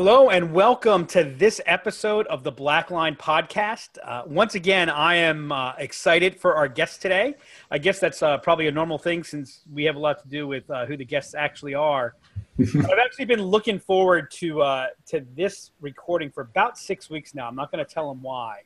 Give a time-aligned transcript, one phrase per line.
[0.00, 3.98] Hello and welcome to this episode of the Black Line Podcast.
[4.00, 7.34] Uh, once again, I am uh, excited for our guest today.
[7.72, 10.46] I guess that's uh, probably a normal thing since we have a lot to do
[10.46, 12.14] with uh, who the guests actually are.
[12.60, 17.48] I've actually been looking forward to uh, to this recording for about six weeks now.
[17.48, 18.60] I'm not going to tell them why.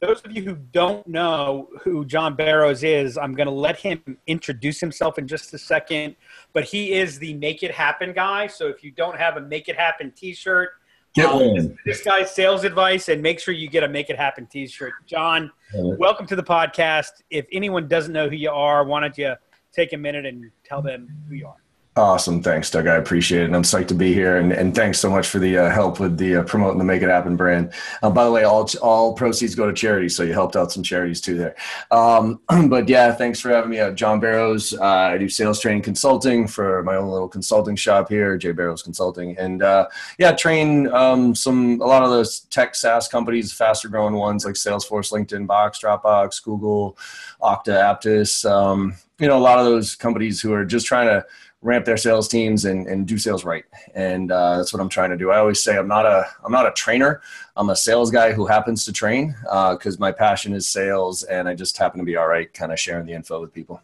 [0.00, 4.18] Those of you who don't know who John Barrows is, I'm going to let him
[4.26, 6.16] introduce himself in just a second.
[6.52, 8.46] But he is the Make It Happen guy.
[8.46, 10.70] So if you don't have a Make It Happen T-shirt,
[11.14, 11.54] get um, one.
[11.54, 14.92] This, this, guy's sales advice, and make sure you get a Make It Happen T-shirt.
[15.06, 17.22] John, welcome to the podcast.
[17.30, 19.34] If anyone doesn't know who you are, why don't you
[19.72, 21.56] take a minute and tell them who you are?
[22.00, 22.42] Awesome.
[22.42, 22.86] Thanks, Doug.
[22.86, 23.44] I appreciate it.
[23.44, 24.38] And I'm psyched to be here.
[24.38, 27.02] And, and thanks so much for the uh, help with the uh, promoting the Make
[27.02, 27.74] It Happen brand.
[28.02, 30.08] Uh, by the way, all, all proceeds go to charity.
[30.08, 31.54] So you helped out some charities too there.
[31.90, 33.80] Um, but yeah, thanks for having me.
[33.80, 34.72] Uh, John Barrows.
[34.72, 39.36] Uh, I do sales training consulting for my own little consulting shop here, JBarrows Consulting.
[39.36, 39.86] And uh,
[40.16, 44.54] yeah, train um, some, a lot of those tech SaaS companies, faster growing ones like
[44.54, 46.96] Salesforce, LinkedIn, Box, Dropbox, Google,
[47.42, 48.50] Okta, Apttus.
[48.50, 51.26] Um, you know, a lot of those companies who are just trying to
[51.62, 53.64] ramp their sales teams and, and do sales right.
[53.94, 55.30] And uh, that's what I'm trying to do.
[55.30, 57.20] I always say I'm not a I'm not a trainer.
[57.56, 61.48] I'm a sales guy who happens to train because uh, my passion is sales, and
[61.48, 63.82] I just happen to be all right, kind of sharing the info with people.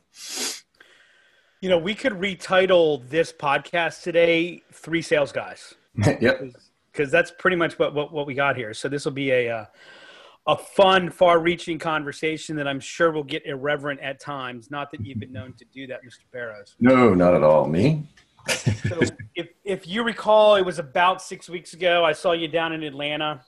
[1.60, 5.74] You know, we could retitle this podcast today "Three Sales Guys."
[6.20, 6.42] yep.
[6.92, 8.72] Because that's pretty much what, what what we got here.
[8.72, 9.50] So this will be a.
[9.50, 9.64] Uh,
[10.46, 14.70] a fun, far-reaching conversation that I'm sure will get irreverent at times.
[14.70, 16.20] Not that you've been known to do that, Mr.
[16.32, 16.76] Barrows.
[16.78, 17.66] No, not at all.
[17.66, 18.06] Me.
[18.88, 19.00] so,
[19.34, 22.04] if if you recall, it was about six weeks ago.
[22.04, 23.42] I saw you down in Atlanta.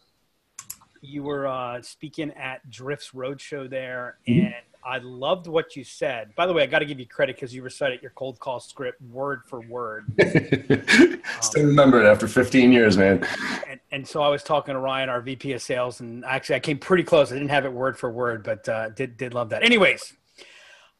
[1.01, 4.47] You were uh, speaking at Drift's Roadshow there, mm-hmm.
[4.47, 4.55] and
[4.89, 6.35] I loved what you said.
[6.35, 8.59] By the way, I got to give you credit because you recited your cold call
[8.59, 10.07] script word for word.
[11.43, 13.23] Still remember it after 15 years, man.
[13.69, 16.61] And, and, so I was talking to Ryan, our VP of sales, and actually I
[16.61, 17.31] came pretty close.
[17.31, 19.63] I didn't have it word for word, but uh, did did love that.
[19.63, 20.15] Anyways,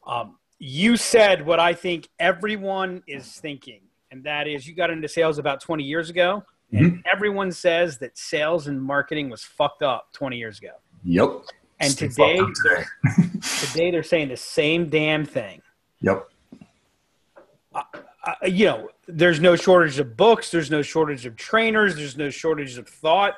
[0.05, 3.81] um, you said what I think everyone is thinking,
[4.11, 6.85] and that is you got into sales about 20 years ago, mm-hmm.
[6.85, 10.73] and everyone says that sales and marketing was fucked up 20 years ago.
[11.03, 11.41] Yep.
[11.79, 12.39] And today,
[13.61, 15.61] today they're saying the same damn thing.
[16.01, 16.29] Yep.
[17.73, 17.81] Uh,
[18.25, 20.51] uh, you know, there's no shortage of books.
[20.51, 21.95] There's no shortage of trainers.
[21.95, 23.35] There's no shortage of thought.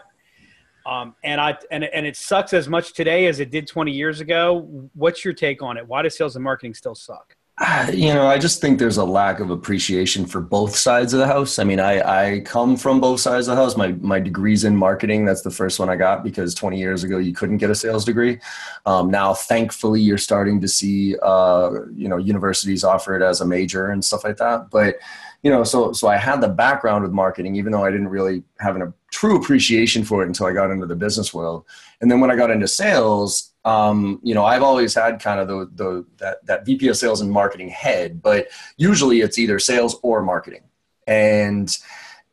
[0.85, 4.19] Um, and I and and it sucks as much today as it did 20 years
[4.19, 4.89] ago.
[4.95, 5.87] What's your take on it?
[5.87, 7.35] Why does sales and marketing still suck?
[7.93, 11.27] you know, I just think there's a lack of appreciation for both sides of the
[11.27, 11.59] house.
[11.59, 13.77] I mean, I, I come from both sides of the house.
[13.77, 15.25] My my degree's in marketing.
[15.25, 18.05] That's the first one I got because 20 years ago you couldn't get a sales
[18.05, 18.39] degree.
[18.85, 23.45] Um, now, thankfully, you're starting to see uh, you know universities offer it as a
[23.45, 24.69] major and stuff like that.
[24.71, 24.95] But
[25.43, 28.43] you know, so so I had the background with marketing, even though I didn't really
[28.59, 31.65] have a true appreciation for it until I got into the business world.
[31.99, 35.47] And then when I got into sales, um, you know, I've always had kind of
[35.47, 39.99] the, the that that VP of sales and marketing head, but usually it's either sales
[40.01, 40.63] or marketing,
[41.05, 41.77] and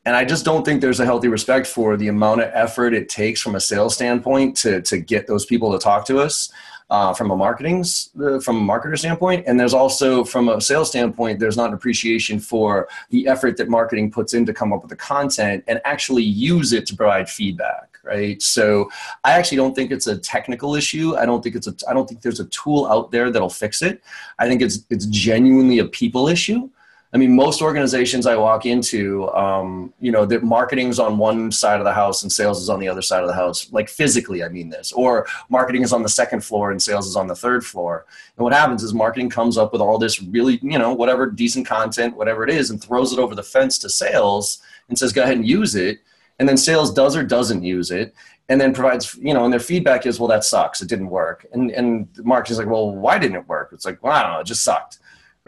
[0.07, 3.11] and I just don't think there's a healthy respect for the amount of effort it
[3.11, 6.51] takes from a sales standpoint to to get those people to talk to us.
[6.91, 7.85] Uh, from a marketing
[8.25, 11.75] uh, from a marketer standpoint and there's also from a sales standpoint there's not an
[11.75, 15.83] appreciation for the effort that marketing puts in to come up with the content and
[15.85, 18.41] actually use it to provide feedback right?
[18.43, 18.91] So
[19.25, 21.17] I actually don't think it's a technical issue.
[21.17, 23.83] I don't think it's a I don't think there's a tool out there that'll fix
[23.83, 24.03] it.
[24.39, 26.71] I think it's it's genuinely a people issue.
[27.15, 31.81] I mean, most organizations I walk into, um, you know, that marketing's on one side
[31.81, 33.73] of the house and sales is on the other side of the house.
[33.73, 34.93] Like physically, I mean this.
[34.93, 38.05] Or marketing is on the second floor and sales is on the third floor.
[38.37, 41.67] And what happens is marketing comes up with all this really, you know, whatever decent
[41.67, 45.23] content, whatever it is, and throws it over the fence to sales and says, "Go
[45.23, 46.01] ahead and use it."
[46.39, 48.15] and then sales does or doesn't use it
[48.49, 51.47] and then provides you know and their feedback is well that sucks it didn't work
[51.53, 54.41] and and marketing's like well why didn't it work it's like well i don't know
[54.41, 54.99] it just sucked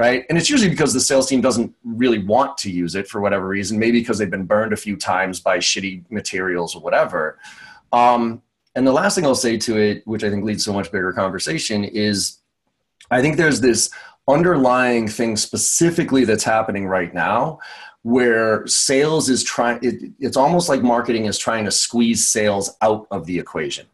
[0.00, 0.25] right?
[0.28, 3.47] And it's usually because the sales team doesn't really want to use it for whatever
[3.47, 7.39] reason maybe because they've been burned a few times by shitty materials or whatever.
[7.92, 8.42] Um,
[8.75, 10.91] and the last thing i'll say to it which i think leads to a much
[10.92, 12.39] bigger conversation is
[13.10, 13.91] i think there's this
[14.28, 17.59] underlying thing specifically that's happening right now
[18.03, 23.07] where sales is trying it, it's almost like marketing is trying to squeeze sales out
[23.10, 23.86] of the equation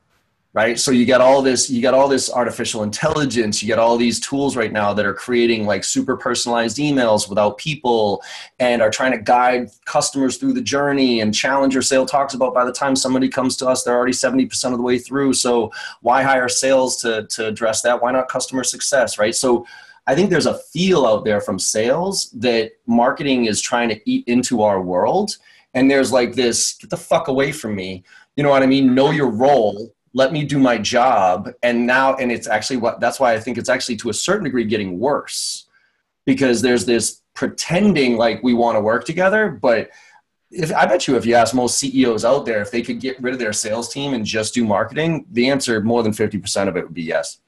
[0.56, 0.80] right?
[0.80, 4.18] So you got all this you got all this artificial intelligence you got all these
[4.18, 8.22] tools right now that are creating like super personalized emails without people
[8.58, 11.20] and are trying to guide customers through the journey.
[11.20, 14.72] And challenger sale talks about by the time somebody comes to us they're already 70%
[14.72, 15.34] of the way through.
[15.34, 15.70] So
[16.00, 18.00] why hire sales to to address that?
[18.02, 19.34] Why not customer success right?
[19.34, 19.66] So
[20.06, 24.26] I think there's a feel out there from sales that marketing is trying to eat
[24.26, 25.36] into our world.
[25.74, 28.04] And there's like this get the fuck away from me.
[28.36, 28.94] You know what i mean?
[28.94, 33.20] Know your role let me do my job and now and it's actually what that's
[33.20, 35.66] why i think it's actually to a certain degree getting worse
[36.24, 39.90] because there's this pretending like we want to work together but
[40.50, 43.20] if i bet you if you ask most ceos out there if they could get
[43.22, 46.76] rid of their sales team and just do marketing the answer more than 50% of
[46.76, 47.38] it would be yes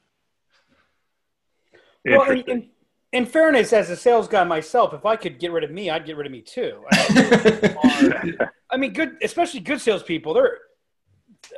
[2.05, 2.69] well, in,
[3.11, 6.05] in, fairness, as a sales guy myself, if I could get rid of me, I'd
[6.05, 6.81] get rid of me too.
[6.91, 8.33] I,
[8.71, 10.33] I mean, good, especially good salespeople.
[10.33, 10.59] They're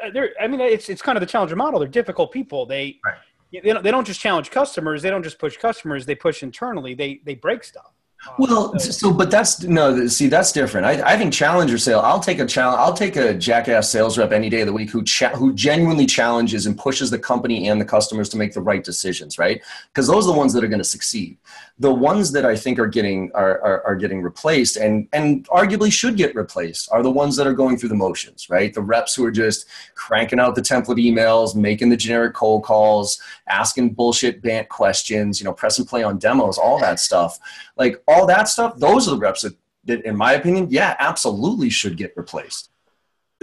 [0.04, 1.80] Uh, they're I mean it's it's kind of the challenger model.
[1.80, 2.66] They're difficult people.
[2.66, 3.18] They right.
[3.52, 5.02] they, don't, they don't just challenge customers.
[5.02, 6.06] They don't just push customers.
[6.06, 6.94] They push internally.
[6.94, 7.92] They they break stuff.
[8.38, 10.06] Well, uh, so but that's no.
[10.08, 10.86] See, that's different.
[10.86, 12.00] I, I think challenger sale.
[12.00, 12.80] I'll take a challenge.
[12.80, 16.06] I'll take a jackass sales rep any day of the week who cha- who genuinely
[16.06, 19.40] challenges and pushes the company and the customers to make the right decisions.
[19.40, 19.62] Right?
[19.88, 21.38] Because those are the ones that are going to succeed.
[21.80, 25.92] The ones that I think are getting are, are are getting replaced and and arguably
[25.92, 28.52] should get replaced are the ones that are going through the motions.
[28.52, 28.72] Right?
[28.72, 29.66] The reps who are just
[29.96, 33.20] cranking out the template emails, making the generic cold calls,
[33.50, 35.40] asking bullshit bant questions.
[35.40, 37.40] You know, press and play on demos, all that stuff.
[37.78, 39.56] Like all that stuff, those are the reps that,
[39.86, 42.70] that in my opinion, yeah, absolutely should get replaced.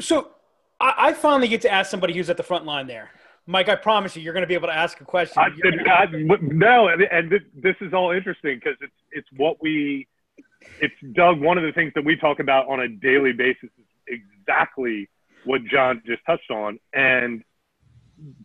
[0.00, 0.30] So
[0.80, 3.10] I, I finally get to ask somebody who's at the front line there.
[3.46, 5.42] Mike, I promise you, you're going to be able to ask a question.
[5.42, 5.48] I,
[5.90, 10.06] I, no, and, and this is all interesting because it's it's what we,
[10.80, 11.40] it's Doug.
[11.40, 15.08] One of the things that we talk about on a daily basis is exactly
[15.44, 16.78] what John just touched on.
[16.92, 17.42] And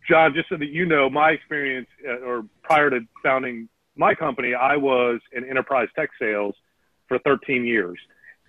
[0.09, 4.53] John, just so that you know, my experience, uh, or prior to founding my company,
[4.53, 6.55] I was in enterprise tech sales
[7.07, 7.97] for 13 years.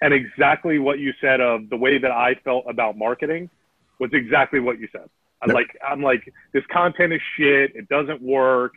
[0.00, 3.50] And exactly what you said of the way that I felt about marketing
[3.98, 5.08] was exactly what you said.
[5.42, 5.54] I'm yep.
[5.54, 7.74] like, I'm like, this content is shit.
[7.74, 8.74] It doesn't work.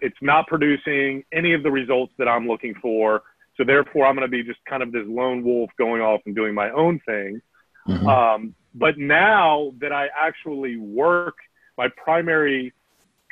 [0.00, 3.22] It's not producing any of the results that I'm looking for.
[3.56, 6.34] So therefore, I'm going to be just kind of this lone wolf going off and
[6.34, 7.40] doing my own thing.
[7.88, 8.06] Mm-hmm.
[8.06, 11.36] Um, but now that I actually work,
[11.78, 12.72] my primary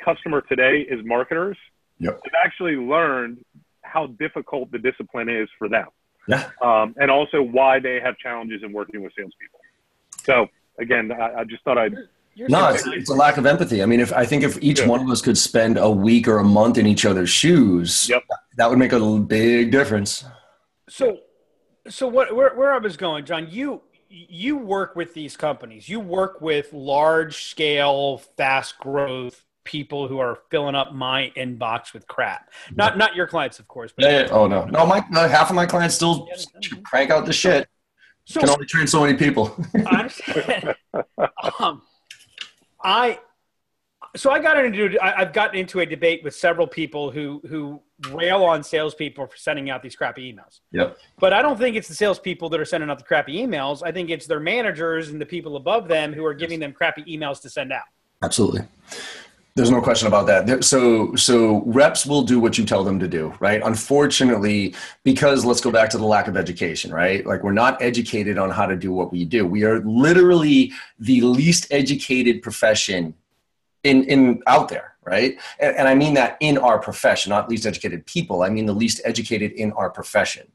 [0.03, 1.57] customer today is marketers
[1.99, 2.21] Yep.
[2.25, 3.43] I've actually learned
[3.81, 5.87] how difficult the discipline is for them.
[6.27, 6.49] Yeah.
[6.61, 9.59] Um, and also why they have challenges in working with salespeople.
[10.23, 10.47] So
[10.79, 11.95] again, I, I just thought I'd.
[12.33, 13.81] You're no, it's, it's, a lack of empathy.
[13.81, 14.87] I mean, if I think if each yeah.
[14.87, 18.23] one of us could spend a week or a month in each other's shoes, yep.
[18.57, 20.25] that would make a big difference.
[20.89, 21.19] So,
[21.87, 22.35] so what?
[22.35, 23.47] Where, where I was going, John?
[23.49, 25.87] You you work with these companies.
[25.87, 32.07] You work with large scale, fast growth people who are filling up my inbox with
[32.07, 32.51] crap.
[32.73, 33.91] Not not your clients, of course.
[33.95, 34.27] But yeah, yeah.
[34.31, 34.85] Oh no, no.
[34.85, 36.29] My half of my clients still
[36.83, 37.67] crank out the shit.
[38.27, 39.55] So, Can only train so many people.
[39.85, 40.75] I understand.
[41.59, 41.81] um,
[42.83, 43.19] I
[44.15, 47.81] so I got into I, have gotten into a debate with several people who who
[48.11, 50.61] rail on salespeople for sending out these crappy emails.
[50.71, 50.97] Yep.
[51.19, 53.81] But I don't think it's the salespeople that are sending out the crappy emails.
[53.83, 57.03] I think it's their managers and the people above them who are giving them crappy
[57.05, 57.85] emails to send out.
[58.23, 58.61] Absolutely.
[59.55, 60.65] There's no question about that.
[60.65, 63.61] So, so reps will do what you tell them to do, right?
[63.63, 67.25] Unfortunately, because let's go back to the lack of education, right?
[67.25, 69.47] Like we're not educated on how to do what we do.
[69.47, 73.13] We are literally the least educated profession
[73.85, 75.39] in in out there, right?
[75.57, 78.43] And, and I mean that in our profession, not least educated people.
[78.43, 80.51] I mean the least educated in our profession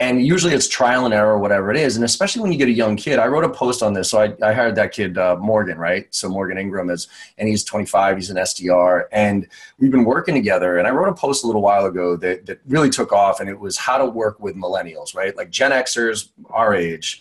[0.00, 1.96] and usually it's trial and error, whatever it is.
[1.96, 4.10] And especially when you get a young kid, I wrote a post on this.
[4.10, 6.06] So I, I hired that kid, uh, Morgan, right?
[6.10, 9.04] So Morgan Ingram is, and he's 25, he's an SDR.
[9.12, 9.46] And
[9.78, 10.78] we've been working together.
[10.78, 13.40] And I wrote a post a little while ago that, that really took off.
[13.40, 15.36] And it was how to work with millennials, right?
[15.36, 17.20] Like Gen Xers, our age,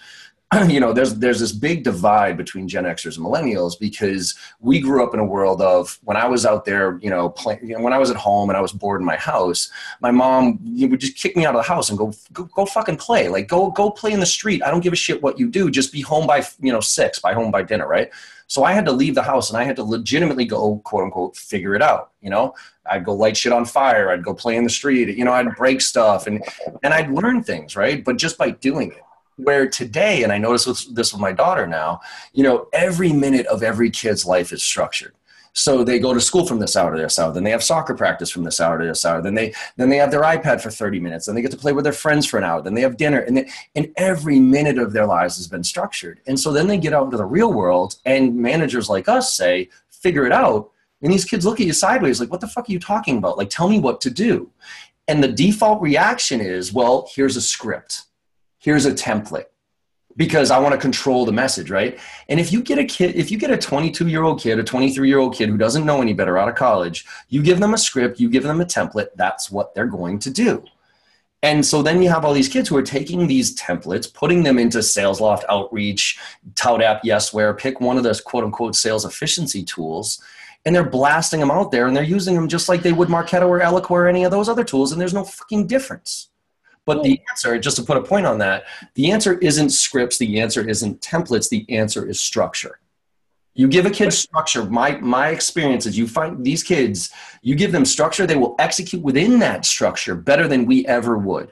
[0.68, 5.04] you know, there's there's this big divide between Gen Xers and millennials because we grew
[5.04, 7.84] up in a world of when I was out there, you know, play, you know
[7.84, 9.70] when I was at home and I was bored in my house,
[10.02, 12.98] my mom would just kick me out of the house and go, go go fucking
[12.98, 14.64] play, like go go play in the street.
[14.64, 17.20] I don't give a shit what you do, just be home by you know six,
[17.20, 18.10] by home by dinner, right?
[18.48, 21.38] So I had to leave the house and I had to legitimately go quote unquote
[21.38, 22.10] figure it out.
[22.22, 22.56] You know,
[22.90, 24.10] I'd go light shit on fire.
[24.10, 25.16] I'd go play in the street.
[25.16, 26.44] You know, I'd break stuff and
[26.82, 28.04] and I'd learn things, right?
[28.04, 29.04] But just by doing it
[29.44, 32.00] where today and i notice with, this with my daughter now
[32.34, 35.14] you know every minute of every kid's life is structured.
[35.54, 37.96] So they go to school from this hour to this hour then they have soccer
[37.96, 40.70] practice from this hour to this hour then they then they have their ipad for
[40.70, 42.82] 30 minutes then they get to play with their friends for an hour then they
[42.82, 46.22] have dinner and, they, and every minute of their lives has been structured.
[46.28, 49.70] And so then they get out into the real world and managers like us say
[49.90, 50.72] figure it out.
[51.02, 53.38] And these kids look at you sideways like what the fuck are you talking about?
[53.38, 54.52] Like tell me what to do.
[55.08, 58.04] And the default reaction is well here's a script
[58.60, 59.46] here's a template
[60.16, 61.98] because I want to control the message, right?
[62.28, 64.64] And if you get a kid, if you get a 22 year old kid, a
[64.64, 67.74] 23 year old kid who doesn't know any better out of college, you give them
[67.74, 70.64] a script, you give them a template, that's what they're going to do.
[71.42, 74.60] And so then you have all these kids who are taking these templates, putting them
[74.60, 76.20] into SalesLoft, Outreach,
[76.56, 80.22] ToutApp, Yesware, pick one of those quote unquote sales efficiency tools,
[80.66, 83.48] and they're blasting them out there and they're using them just like they would Marketo
[83.48, 86.29] or Eloqua or any of those other tools, and there's no fucking difference.
[86.90, 88.64] But the answer, just to put a point on that,
[88.96, 92.80] the answer isn't scripts, the answer isn't templates, the answer is structure.
[93.54, 94.66] You give a kid structure.
[94.66, 97.12] My my experience is you find these kids,
[97.44, 101.52] you give them structure, they will execute within that structure better than we ever would.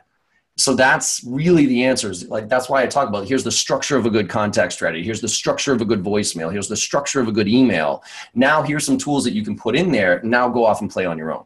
[0.55, 2.27] So that's really the answers.
[2.27, 5.03] Like that's why I talk about here's the structure of a good contact strategy.
[5.03, 6.51] Here's the structure of a good voicemail.
[6.51, 8.03] Here's the structure of a good email.
[8.33, 10.19] Now here's some tools that you can put in there.
[10.23, 11.45] Now go off and play on your own.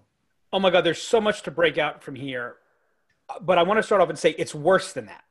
[0.53, 2.55] Oh my God, there's so much to break out from here.
[3.39, 5.23] But I want to start off and say it's worse than that.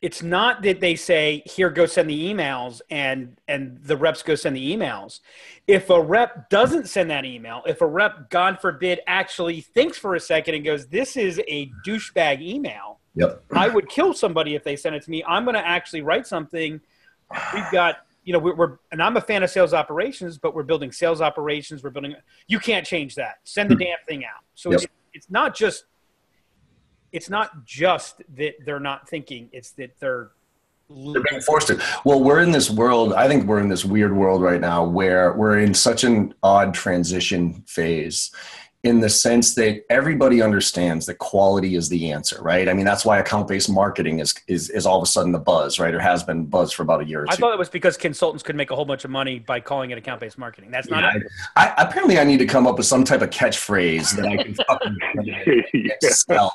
[0.00, 4.36] It's not that they say here go send the emails and and the reps go
[4.36, 5.20] send the emails.
[5.66, 10.14] If a rep doesn't send that email if a rep god forbid actually thinks for
[10.14, 13.42] a second and goes this is a douchebag email yep.
[13.52, 15.24] I would kill somebody if they send it to me.
[15.26, 16.80] I'm going to actually write something.
[17.52, 20.62] We've got you know we're, we're, and i'm a fan of sales operations but we're
[20.62, 21.82] building sales operations.
[21.82, 22.14] We're building
[22.46, 23.38] you can't change that.
[23.42, 23.80] Send the hmm.
[23.80, 24.44] damn thing out.
[24.54, 24.82] So yep.
[24.82, 25.86] it's, it's not just
[27.12, 30.30] it's not just that they're not thinking; it's that they're
[30.88, 31.80] they're being forced to.
[32.04, 33.12] Well, we're in this world.
[33.12, 36.72] I think we're in this weird world right now where we're in such an odd
[36.72, 38.30] transition phase
[38.84, 42.68] in the sense that everybody understands that quality is the answer, right?
[42.68, 45.80] I mean, that's why account-based marketing is is is all of a sudden the buzz,
[45.80, 45.92] right?
[45.92, 47.40] Or has been buzz for about a year or I two.
[47.40, 49.98] thought it was because consultants could make a whole bunch of money by calling it
[49.98, 50.70] account-based marketing.
[50.70, 51.22] That's not yeah,
[51.56, 54.36] I, I, apparently I need to come up with some type of catchphrase that I
[54.44, 56.54] can fucking sell,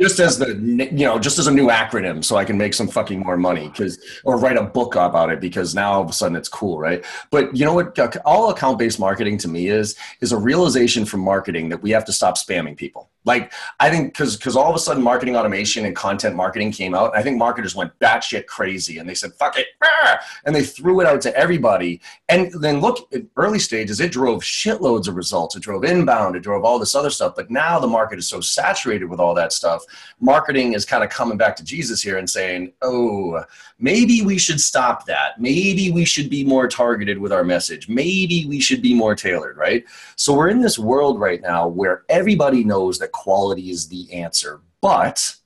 [0.00, 2.88] just as the you know, just as a new acronym, so I can make some
[2.88, 6.12] fucking more money because or write a book about it because now all of a
[6.12, 7.04] sudden it's cool, right?
[7.30, 7.96] But you know what?
[8.24, 12.12] All account-based marketing to me is is a realization from marketing that we have to
[12.12, 13.10] stop spamming people.
[13.24, 16.94] Like I think because because all of a sudden marketing automation and content marketing came
[16.94, 19.66] out, I think marketers went batshit crazy and they said fuck it,
[20.46, 22.00] and they threw it out to everybody.
[22.30, 25.54] And then look, at early stages, it drove shitloads of results.
[25.54, 27.34] It drove inbound, it drove all this other stuff.
[27.36, 29.84] But now the market is so saturated with all that stuff.
[30.18, 33.44] Marketing is kind of coming back to Jesus here and saying, oh,
[33.78, 35.38] maybe we should stop that.
[35.38, 37.88] Maybe we should be more targeted with our message.
[37.88, 39.84] Maybe we should be more tailored, right?
[40.16, 44.60] So we're in this world right now where everybody knows that quality is the answer.
[44.80, 45.36] But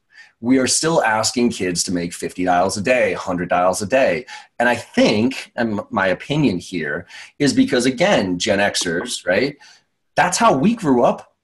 [0.40, 4.26] we are still asking kids to make 50 dials a day, 100 dials a day.
[4.58, 7.06] And I think, and my opinion here,
[7.38, 9.56] is because again, Gen Xers, right?
[10.16, 11.34] That's how we grew up.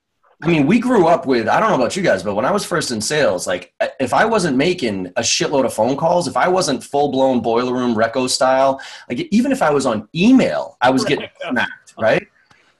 [0.42, 2.50] I mean, we grew up with, I don't know about you guys, but when I
[2.50, 6.28] was first in sales, like uh, if I wasn't making a shitload of phone calls,
[6.28, 10.08] if I wasn't full blown boiler room reco style, like even if I was on
[10.14, 12.26] email, I was getting smacked, right?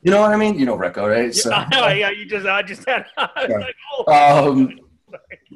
[0.02, 0.58] You know what I mean?
[0.58, 1.34] You know Recco, right?
[1.34, 3.06] So, yeah, yeah, you just, I just had.
[3.16, 4.48] I like, oh.
[4.48, 4.80] um,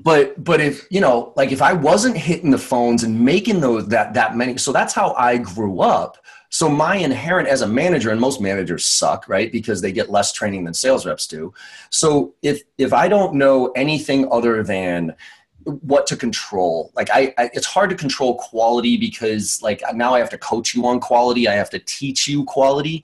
[0.02, 3.88] but but if you know, like if I wasn't hitting the phones and making those
[3.88, 6.18] that that many, so that's how I grew up.
[6.50, 9.50] So my inherent as a manager, and most managers suck, right?
[9.50, 11.54] Because they get less training than sales reps do.
[11.90, 15.14] So if if I don't know anything other than
[15.64, 20.18] what to control like I, I, it's hard to control quality because like now i
[20.18, 23.02] have to coach you on quality i have to teach you quality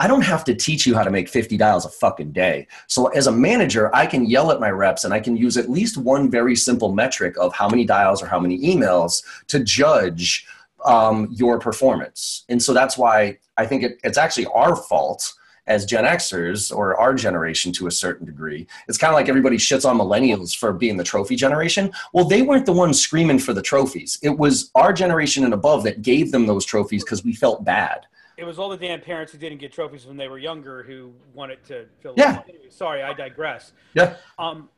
[0.00, 2.66] I don't have to teach you how to make 50 dials a fucking day.
[2.88, 5.70] So as a manager, I can yell at my reps and I can use at
[5.70, 10.46] least one very simple metric of how many dials or how many emails to judge
[10.84, 12.44] um, your performance.
[12.48, 15.32] And so that's why I think it, it's actually our fault
[15.66, 18.66] as Gen Xers or our generation to a certain degree.
[18.88, 21.90] It's kind of like everybody shits on millennials for being the trophy generation.
[22.12, 24.18] Well, they weren't the ones screaming for the trophies.
[24.22, 28.06] It was our generation and above that gave them those trophies because we felt bad.
[28.36, 31.12] It was all the damn parents who didn't get trophies when they were younger who
[31.32, 32.14] wanted to fill.
[32.16, 32.42] Yeah.
[32.68, 33.72] Sorry, I digress.
[33.94, 34.16] Yeah.
[34.38, 34.68] Um.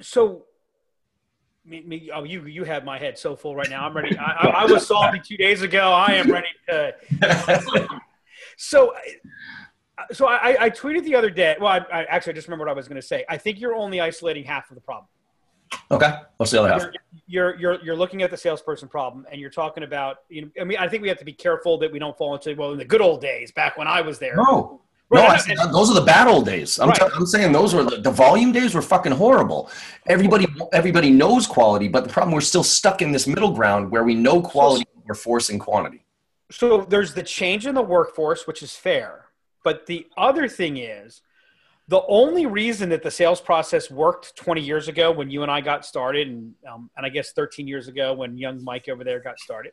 [0.00, 0.46] So,
[1.64, 3.86] me, me, oh, you you have my head so full right now.
[3.86, 4.16] I'm ready.
[4.16, 5.92] I, I, I was salty two days ago.
[5.92, 6.94] I am ready to.
[8.56, 8.92] so,
[10.12, 11.56] so I, I tweeted the other day.
[11.60, 13.24] Well, I, I actually I just remember what I was going to say.
[13.28, 15.06] I think you're only isolating half of the problem.
[15.90, 16.86] Okay, what's the other half?
[17.26, 20.18] You're, you're you're looking at the salesperson problem, and you're talking about.
[20.28, 22.34] You know, I mean, I think we have to be careful that we don't fall
[22.34, 24.36] into well in the good old days back when I was there.
[24.36, 24.80] No,
[25.12, 26.78] no, I said, uh, those are the bad old days.
[26.78, 26.98] I'm, right.
[26.98, 29.68] t- I'm saying those were the, the volume days were fucking horrible.
[30.06, 34.04] Everybody everybody knows quality, but the problem we're still stuck in this middle ground where
[34.04, 36.04] we know quality, we're forcing quantity.
[36.52, 39.26] So there's the change in the workforce, which is fair,
[39.64, 41.22] but the other thing is
[41.90, 45.60] the only reason that the sales process worked 20 years ago when you and I
[45.60, 49.18] got started, and um, and I guess 13 years ago when young Mike over there
[49.18, 49.72] got started,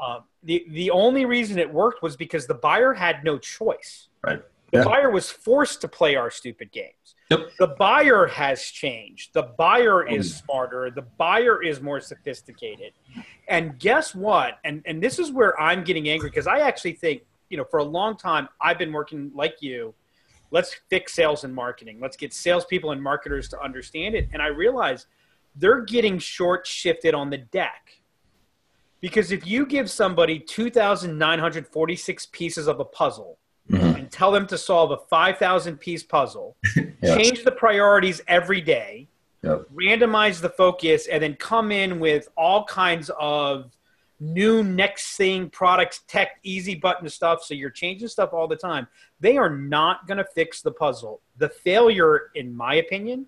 [0.00, 4.08] uh, the the only reason it worked was because the buyer had no choice.
[4.26, 4.40] Right.
[4.72, 4.84] The Yeah.
[4.84, 7.14] buyer was forced to play our stupid games.
[7.30, 7.40] Yep.
[7.58, 9.34] The buyer has changed.
[9.34, 10.90] The buyer Oh, is smarter.
[10.90, 12.92] The buyer is more sophisticated.
[13.48, 14.58] And guess what?
[14.64, 17.80] And and this is where I'm getting angry because I actually think, you know, for
[17.80, 19.94] a long time I've been working like you.
[20.54, 21.98] Let's fix sales and marketing.
[22.00, 24.28] Let's get salespeople and marketers to understand it.
[24.32, 25.06] And I realize
[25.56, 27.98] they're getting short shifted on the deck.
[29.00, 33.36] Because if you give somebody 2,946 pieces of a puzzle
[33.68, 33.98] Mhm.
[33.98, 36.56] and tell them to solve a 5,000 piece puzzle,
[37.02, 37.16] Yeah.
[37.16, 39.08] change the priorities every day,
[39.42, 39.62] Yep.
[39.74, 43.72] randomize the focus, and then come in with all kinds of
[44.24, 47.42] new next thing products, tech, easy button stuff.
[47.42, 48.88] So you're changing stuff all the time.
[49.20, 51.20] They are not going to fix the puzzle.
[51.36, 53.26] The failure, in my opinion,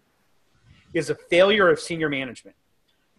[0.94, 2.56] is a failure of senior management.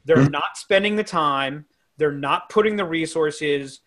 [0.06, 0.32] They're Mhm.
[0.32, 1.68] not spending the time.
[1.98, 3.82] They're not putting the resources.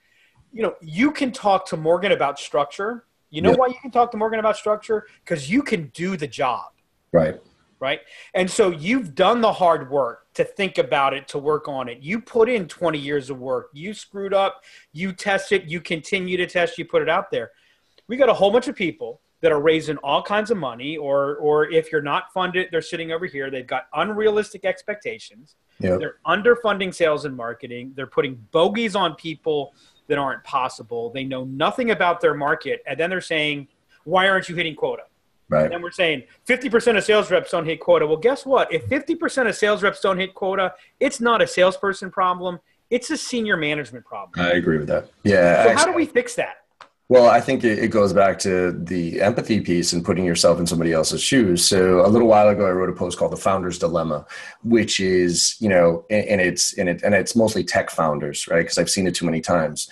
[0.52, 3.06] You know, you can talk to Morgan about structure.
[3.30, 5.06] You know why you can talk to Morgan about structure?
[5.25, 6.73] Because you can do the job
[7.12, 7.40] Right.
[7.78, 8.00] right?
[8.35, 11.99] And so you've done the hard work to think about it, to work on it.
[12.00, 13.68] You put in 20 years of work.
[13.75, 17.50] You screwed up, you test it, you continue to test, you put it out there.
[18.09, 21.37] We got a whole bunch of people that are raising all kinds of money or
[21.37, 23.50] or if you're not funded, they're sitting over here.
[23.50, 25.56] They've got unrealistic expectations.
[25.78, 25.99] Yep.
[26.00, 27.92] They're underfunding sales and marketing.
[27.94, 29.75] They're putting bogeys on people
[30.09, 31.11] that aren't possible.
[31.11, 33.68] They know nothing about their market and then they're saying,
[34.04, 35.04] "Why aren't you hitting quota?"
[35.50, 35.64] Right.
[35.64, 38.07] And then we're saying 50% of sales reps don't hit quota.
[38.07, 38.73] Well, guess what?
[38.73, 42.61] If 50% of sales reps don't hit quota, it's not a salesperson problem.
[42.88, 44.47] It's a senior management problem.
[44.47, 45.11] I agree with that.
[45.25, 45.64] Yeah.
[45.64, 46.59] So how do we fix that?
[47.09, 50.92] Well, I think it, goes back to the empathy piece and putting yourself in somebody
[50.92, 51.66] else's shoes.
[51.66, 54.26] So a little while ago, I wrote a post called "The Founder's Dilemma,"
[54.62, 58.61] which is you know, and, and it's and it and it's mostly tech founders, right?
[58.61, 59.90] Because I've seen it too many times,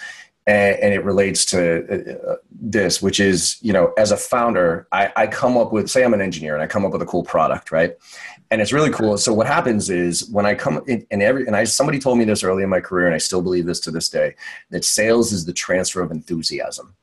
[0.49, 5.13] and, and it relates to uh, this, which is you know, as a founder, I,
[5.15, 7.23] I come up with, say, I'm an engineer and I come up with a cool
[7.23, 7.97] product, right?
[8.51, 9.19] and it's really cool.
[9.19, 12.25] So what happens is when I come in, and every and I somebody told me
[12.25, 14.35] this early in my career, and I still believe this to this day,
[14.71, 16.95] that sales is the transfer of enthusiasm.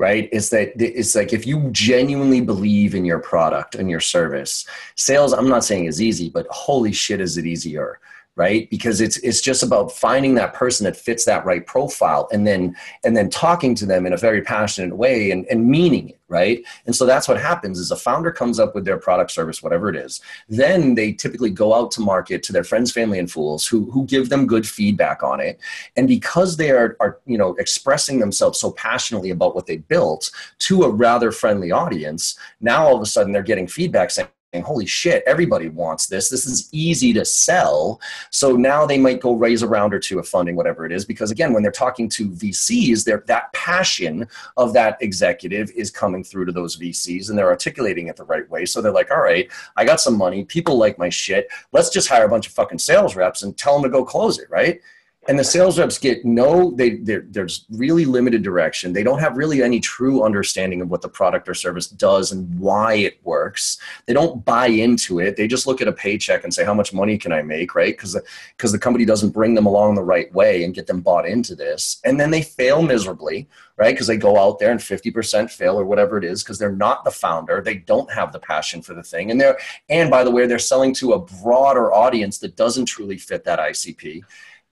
[0.00, 0.28] Right?
[0.30, 5.32] It's that it's like if you genuinely believe in your product and your service, sales,
[5.32, 7.98] I'm not saying is easy, but holy shit is it easier.
[8.38, 8.70] Right?
[8.70, 12.76] Because it's it's just about finding that person that fits that right profile and then
[13.04, 16.62] and then talking to them in a very passionate way and, and meaning it, right?
[16.86, 19.88] And so that's what happens is a founder comes up with their product, service, whatever
[19.88, 23.66] it is then they typically go out to market to their friends family and fools
[23.66, 25.58] who who give them good feedback on it
[25.96, 30.30] and because they are are you know expressing themselves so passionately about what they built
[30.58, 34.28] to a rather friendly audience now all of a sudden they're getting feedback saying
[34.64, 39.34] holy shit everybody wants this this is easy to sell so now they might go
[39.34, 42.08] raise a round or two of funding whatever it is because again when they're talking
[42.08, 47.50] to vcs that passion of that executive is coming through to those vcs and they're
[47.50, 50.44] articulating it the right way so they're like all right I got some money.
[50.44, 51.48] People like my shit.
[51.72, 54.38] Let's just hire a bunch of fucking sales reps and tell them to go close
[54.38, 54.80] it, right?
[55.28, 58.94] And the sales reps get no, they there's really limited direction.
[58.94, 62.58] They don't have really any true understanding of what the product or service does and
[62.58, 63.78] why it works.
[64.06, 65.36] They don't buy into it.
[65.36, 67.94] They just look at a paycheck and say, "How much money can I make?" Right?
[67.94, 68.18] Because
[68.56, 71.54] because the company doesn't bring them along the right way and get them bought into
[71.54, 73.46] this, and then they fail miserably
[73.78, 73.94] right?
[73.94, 77.04] Because they go out there and 50% fail or whatever it is because they're not
[77.04, 77.62] the founder.
[77.62, 79.30] They don't have the passion for the thing.
[79.30, 79.56] And they're,
[79.88, 83.60] and by the way, they're selling to a broader audience that doesn't truly fit that
[83.60, 84.24] ICP.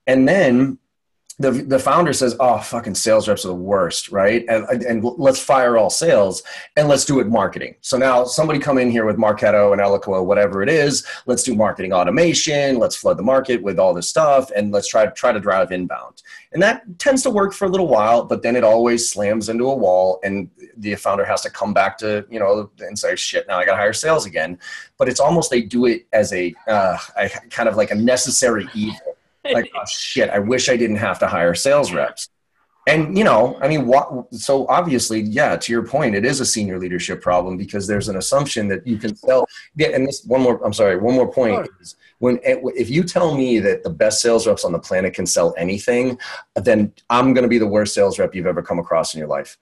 [0.07, 0.79] And then
[1.39, 4.43] the, the founder says, oh, fucking sales reps are the worst, right?
[4.49, 6.41] And, and let's fire all sales
[6.75, 7.75] and let's do it marketing.
[7.81, 11.05] So now somebody come in here with Marketo and Eloqua, whatever it is.
[11.27, 12.79] Let's do marketing automation.
[12.79, 16.23] Let's flood the market with all this stuff and let's try, try to drive inbound.
[16.53, 19.65] And that tends to work for a little while, but then it always slams into
[19.65, 23.47] a wall and the founder has to come back to, you know, and say, shit,
[23.47, 24.57] now I got to hire sales again.
[24.97, 28.67] But it's almost they do it as a, uh, a kind of like a necessary
[28.73, 29.16] evil
[29.53, 32.29] like oh shit i wish i didn't have to hire sales reps.
[32.87, 36.45] And you know i mean what so obviously yeah to your point it is a
[36.45, 39.45] senior leadership problem because there's an assumption that you can sell.
[39.75, 43.03] Yeah and this one more i'm sorry one more point is when eh, if you
[43.03, 46.17] tell me that the best sales reps on the planet can sell anything
[46.55, 49.27] then i'm going to be the worst sales rep you've ever come across in your
[49.27, 49.57] life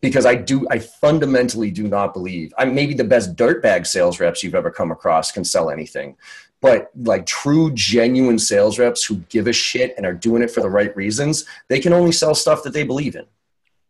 [0.00, 2.52] because I do, I fundamentally do not believe.
[2.58, 6.16] I'm maybe the best dirtbag sales reps you've ever come across can sell anything,
[6.60, 10.60] but like true, genuine sales reps who give a shit and are doing it for
[10.60, 13.26] the right reasons, they can only sell stuff that they believe in.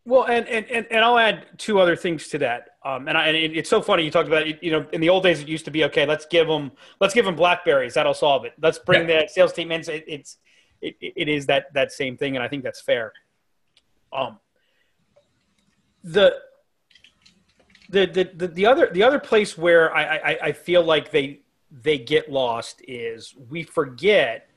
[0.05, 2.69] Well, and and, and, and I'll add two other things to that.
[2.85, 4.63] Um, and, I, and it, it's so funny you talked about it.
[4.63, 6.07] You know, in the old days, it used to be okay.
[6.07, 7.95] Let's give them, let's give them blackberries.
[7.95, 8.53] That'll solve it.
[8.63, 9.23] Let's bring yeah.
[9.23, 9.81] the sales team in.
[9.81, 10.39] It, it's,
[10.81, 13.13] it, it is that that same thing, and I think that's fair.
[14.13, 14.39] Um,
[16.07, 16.37] the
[17.89, 21.41] the, the, the, the other the other place where I, I, I feel like they
[21.71, 24.49] they get lost is we forget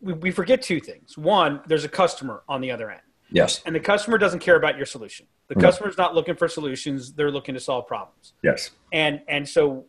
[0.00, 1.16] we, we forget two things.
[1.16, 3.02] One, there's a customer on the other end.
[3.30, 3.62] Yes.
[3.64, 5.26] And the customer doesn't care about your solution.
[5.48, 5.60] The No.
[5.60, 8.32] customer's not looking for solutions, they're looking to solve problems.
[8.42, 8.70] Yes.
[8.92, 9.84] And and so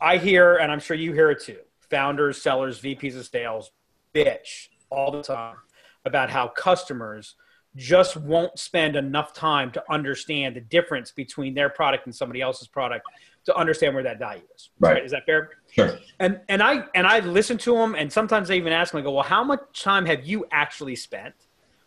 [0.00, 3.70] I hear, and I'm sure you hear it too, founders, sellers, VPs of sales
[4.14, 5.56] bitch all the time
[6.04, 7.34] about how customers
[7.76, 12.66] just won't spend enough time to understand the difference between their product and somebody else's
[12.66, 13.06] product
[13.44, 14.70] to understand where that value is.
[14.80, 15.04] Right.
[15.04, 15.50] Is that fair?
[15.70, 15.98] Sure.
[16.18, 19.04] And and I and I listen to them, and sometimes they even ask them, I
[19.04, 21.34] go, well, how much time have you actually spent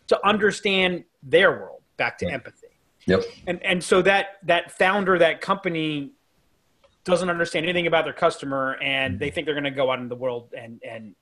[0.07, 1.81] to understand their world?
[1.97, 2.33] Back to Yeah.
[2.33, 2.67] empathy.
[3.07, 3.23] Yep.
[3.47, 6.11] And and so that that founder, that company
[7.03, 10.07] doesn't understand anything about their customer, and they think they're going to go out in
[10.07, 11.15] the world and and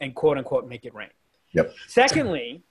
[0.00, 1.10] and quote unquote make it rain.
[1.52, 1.74] Yep.
[1.86, 2.62] Secondly,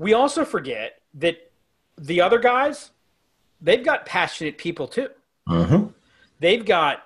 [0.00, 1.52] we also forget that
[1.98, 2.90] the other guys,
[3.60, 5.10] they've got passionate people too
[5.46, 5.86] hmm
[6.40, 7.02] they've got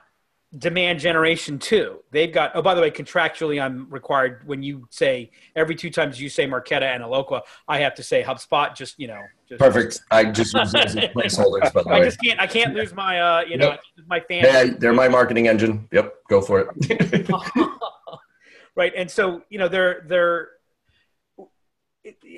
[0.57, 2.01] demand generation too.
[2.11, 6.21] They've got oh by the way, contractually I'm required when you say every two times
[6.21, 10.01] you say Marketo and Eloqua, I have to say HubSpot just you know just Perfect.
[10.11, 12.01] I just use those as placeholders, by the way.
[12.01, 13.77] I just can't I can't lose my uh you know
[14.07, 15.89] my fan Yeah, they're my marketing engine.
[15.93, 16.15] Yep.
[16.29, 17.31] Go for it.
[18.77, 20.51] right and so you know they're they're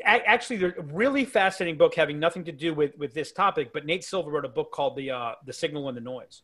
[0.05, 4.05] actually a really fascinating book having nothing to do with with this topic but nate
[4.05, 6.43] silver wrote a book called the uh the signal and the noise.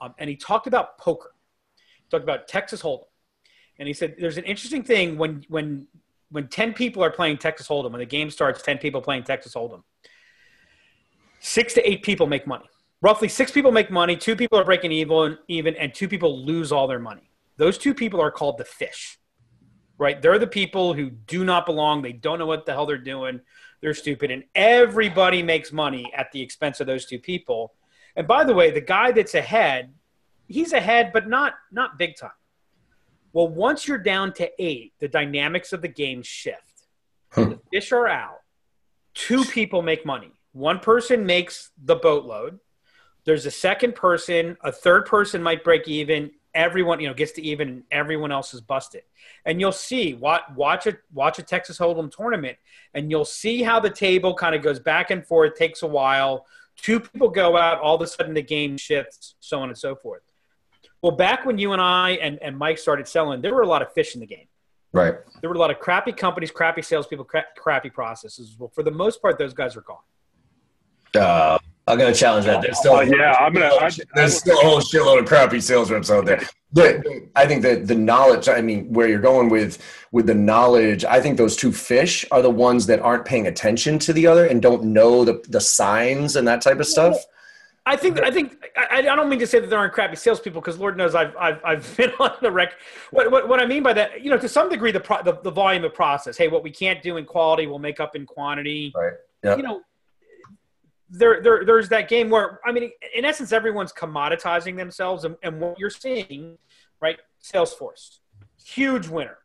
[0.00, 1.34] Um, and he talked about poker.
[1.76, 3.06] He talked about texas hold'em.
[3.78, 5.86] And he said there's an interesting thing when when
[6.30, 9.54] when 10 people are playing texas hold'em when the game starts 10 people playing texas
[9.54, 9.82] hold'em
[11.40, 12.68] six to eight people make money.
[13.00, 16.70] Roughly six people make money two people are breaking even even and two people lose
[16.70, 17.30] all their money.
[17.56, 19.18] Those two people are called the fish
[19.98, 20.22] right?
[20.22, 22.02] They're the people who do not belong.
[22.02, 23.40] They don't know what the hell they're doing.
[23.80, 24.30] They're stupid.
[24.30, 27.74] And everybody makes money at the expense of those two people.
[28.16, 29.92] And by the way the guy that's ahead
[30.46, 32.30] he's ahead but not not big time.
[33.32, 36.62] Well once you're down to eight the dynamics of the game shift.
[37.32, 37.50] Hmm.
[37.50, 38.40] the fish are out.
[39.14, 40.32] Two people make money.
[40.52, 42.58] One person makes the boatload.
[43.24, 47.42] There's a second person a third person might break even everyone you know gets to
[47.42, 49.02] even and everyone else is busted.
[49.44, 52.56] And you'll see watch watch a watch a texas hold'em tournament
[52.94, 56.46] and you'll see how the table kind of goes back and forth takes a while.
[56.76, 59.94] Two people go out all of a sudden the game shifts so on and so
[59.94, 60.22] forth.
[61.02, 63.82] Well back when you and i and, and mike started selling there were a lot
[63.82, 64.46] of fish in the game.
[64.90, 65.14] Right.
[65.42, 68.56] there were a lot of crappy companies crappy salespeople cra- crappy processes.
[68.58, 69.98] Well for the most part those guys are gone.
[71.14, 72.62] Uh, I'm gonna challenge that.
[72.62, 75.90] There's still Oh, yeah, I'm gonna- I- there's still a whole shitload of crappy sales
[75.90, 76.42] reps out there.
[76.72, 77.02] But
[77.34, 79.78] I think that the knowledge, I mean, where you're going with
[80.12, 83.98] with the knowledge, I think those two fish are the ones that aren't paying attention
[84.00, 87.16] to the other and don't know the the signs and that type of stuff.
[87.86, 90.60] I think I think I, I don't mean to say that there aren't crappy salespeople
[90.60, 92.74] because Lord knows I've I've, I've been on the wreck.
[93.12, 95.40] What, what what I mean by that, you know, to some degree, the, pro, the
[95.42, 96.36] the volume of process.
[96.36, 98.92] Hey, what we can't do in quality, we'll make up in quantity.
[98.94, 99.14] Right.
[99.42, 99.56] Yep.
[99.56, 99.80] You know,
[101.10, 105.60] there there there's that game where I mean, in essence, everyone's commoditizing themselves, and, and
[105.60, 106.58] what you're seeing,
[107.00, 107.18] right?
[107.42, 108.18] Salesforce,
[108.64, 109.38] huge winner.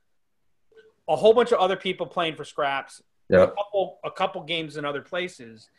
[1.10, 3.41] A whole bunch of other people playing for scraps Yep.
[3.41, 5.69] a couple a couple games in other places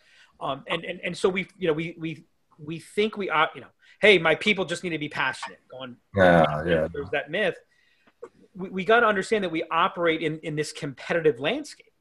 [0.41, 2.25] um, and, and and so we you know we we
[2.59, 3.67] we think we are you know
[4.01, 6.45] hey my people just need to be passionate going Yeah.
[6.67, 6.89] Yeah.
[6.93, 7.57] there's that myth
[8.57, 11.93] we, we got to understand that we operate in in this competitive landscape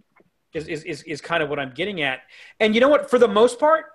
[0.54, 2.22] is, is is is kind of what i'm getting at.
[2.60, 3.10] And you know what?
[3.10, 3.86] For the most part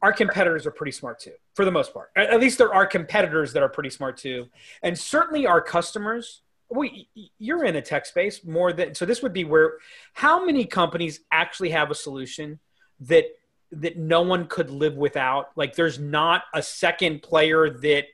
[0.00, 2.10] our competitors are pretty smart too for the most part.
[2.16, 4.46] At least there are competitors that are pretty smart too.
[4.82, 7.08] And certainly our customers we
[7.38, 9.78] you're in the tech space more than so this would be where
[10.12, 12.58] how many companies actually have a solution
[13.00, 13.24] that
[13.72, 15.50] that no one could live without?
[15.56, 18.04] Like there's not a second player that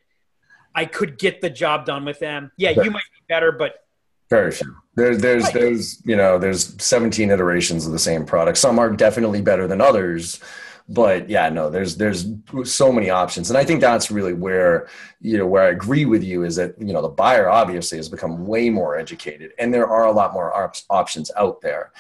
[0.74, 2.50] i could get the job done with them.
[2.56, 3.83] Yeah you might be better but
[4.30, 4.74] Very few.
[4.96, 5.54] There's there's Right.
[5.54, 8.58] there's you know there's 17 iterations of the same product.
[8.58, 10.40] Some are definitely better than others,
[10.88, 12.26] but yeah, no, there's there's
[12.64, 14.88] so many options, and I think that's really where
[15.20, 18.08] you know where I agree with you is that you know the buyer obviously has
[18.08, 21.92] become way more educated, and there are a lot more op- options out there.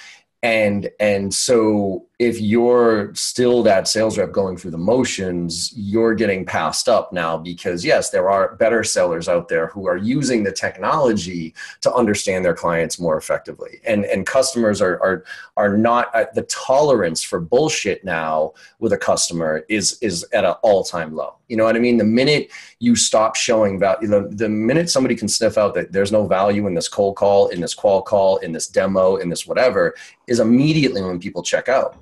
[0.44, 6.44] And and so if you're still that sales rep going through the motions, you're getting
[6.44, 10.52] passed up now because yes, there are better sellers out there who are using the
[10.52, 13.80] technology to understand their clients more effectively.
[13.84, 15.24] And and customers are are
[15.56, 20.54] are not uh, the tolerance for bullshit now with a customer is is at an
[20.62, 21.36] all-time low.
[21.48, 21.98] You know what i mean?
[21.98, 26.12] The minute you stop showing value the, the minute somebody can sniff out that there's
[26.12, 29.46] no value in this cold call in this qual call in this demo in this
[29.46, 29.94] whatever
[30.26, 31.98] is immediately when people check out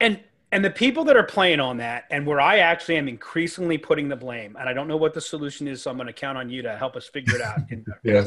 [0.00, 0.20] and
[0.52, 4.08] And the people that are playing on that, and where I actually am increasingly putting
[4.08, 6.36] the blame, and I don't know what the solution is, so I'm going to count
[6.36, 7.60] on you to help us figure it out.
[8.02, 8.26] yeah.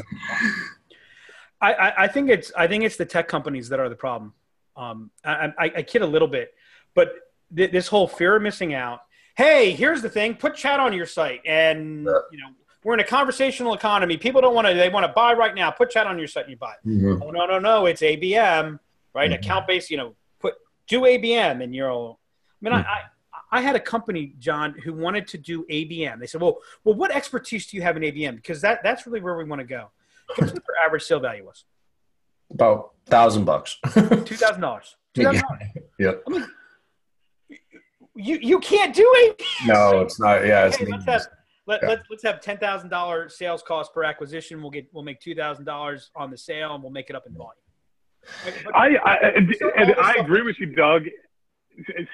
[1.60, 4.32] I, I, I, think it's I think it's the tech companies that are the problem.
[4.74, 6.54] Um, I, I, I kid a little bit,
[6.94, 7.12] but
[7.54, 9.00] th- this whole fear of missing out.
[9.36, 12.48] Hey, here's the thing: put chat on your site, and you know
[12.84, 14.16] we're in a conversational economy.
[14.16, 15.70] People don't want to; they want to buy right now.
[15.70, 16.74] Put chat on your site and you buy.
[16.86, 17.22] Mm-hmm.
[17.22, 17.84] Oh no, no, no!
[17.84, 18.78] It's ABM,
[19.14, 19.30] right?
[19.30, 19.40] Mm-hmm.
[19.40, 19.90] Account based.
[19.90, 20.54] You know, put
[20.88, 22.20] do ABM and you're all,
[22.62, 22.88] I mean, mm-hmm.
[22.88, 26.18] I, I, I had a company, John, who wanted to do ABM.
[26.20, 28.36] They said, well, well, what expertise do you have in ABM?
[28.36, 29.90] Because that, that's really where we want to go.
[30.36, 31.64] Guess what their average sale value was?
[32.50, 33.78] About thousand bucks.
[33.94, 34.96] Two thousand dollars.
[35.14, 35.42] Two thousand.
[35.98, 36.06] Yeah.
[36.06, 36.22] Yep.
[36.26, 36.46] I mean,
[38.16, 39.42] you you can't do it.
[39.66, 40.46] No, it's not.
[40.46, 40.76] Yeah, it's.
[40.76, 41.26] Hey, let's have
[41.66, 41.88] let, yeah.
[41.88, 44.60] let's let's have ten thousand dollars sales cost per acquisition.
[44.60, 47.26] We'll get we'll make two thousand dollars on the sale, and we'll make it up
[47.26, 47.54] in volume.
[48.74, 49.16] I I,
[49.76, 51.04] and I agree with you, Doug.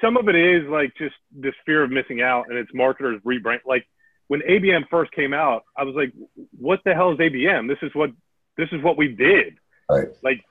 [0.01, 3.61] Some of it is like just this fear of missing out, and it's marketers rebrand.
[3.67, 3.87] Like
[4.29, 6.13] when ABM first came out, I was like,
[6.59, 7.69] "What the hell is ABM?
[7.69, 8.11] This is what
[8.57, 10.09] this is what we did." Right.
[10.23, 10.45] Like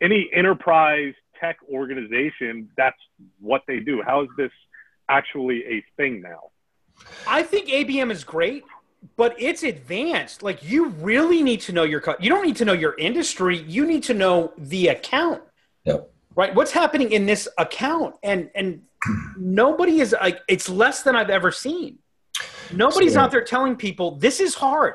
[0.00, 2.98] any enterprise tech organization, that's
[3.40, 4.02] what they do.
[4.04, 4.50] How is this
[5.08, 6.50] actually a thing now?
[7.26, 8.64] I think ABM is great
[9.16, 10.42] but it's advanced.
[10.42, 12.22] Like you really need to know your cut.
[12.22, 13.58] You don't need to know your industry.
[13.62, 15.42] You need to know the account.
[15.84, 16.10] Yep.
[16.34, 16.54] Right.
[16.54, 18.16] What's happening in this account?
[18.22, 18.82] And and
[19.38, 21.98] nobody is like it's less than I've ever seen.
[22.72, 24.94] Nobody's so, out there telling people this is hard.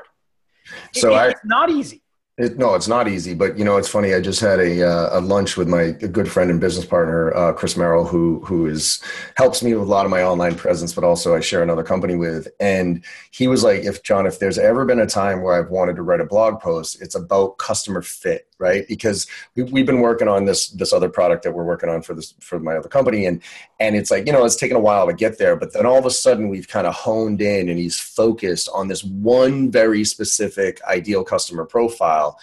[0.92, 2.02] So it, I, it's not easy.
[2.38, 4.12] It, no, it's not easy, but you know, it's funny.
[4.12, 7.54] I just had a, uh, a lunch with my good friend and business partner, uh,
[7.54, 9.00] Chris Merrill, who who is
[9.36, 12.14] helps me with a lot of my online presence, but also I share another company
[12.14, 12.48] with.
[12.60, 15.96] And he was like, "If John, if there's ever been a time where I've wanted
[15.96, 18.86] to write a blog post, it's about customer fit, right?
[18.88, 22.14] Because we, we've been working on this this other product that we're working on for
[22.14, 23.42] this for my other company, and
[23.80, 25.98] and it's like you know, it's taken a while to get there, but then all
[25.98, 30.04] of a sudden we've kind of honed in, and he's focused on this one very
[30.04, 32.38] specific ideal customer profile."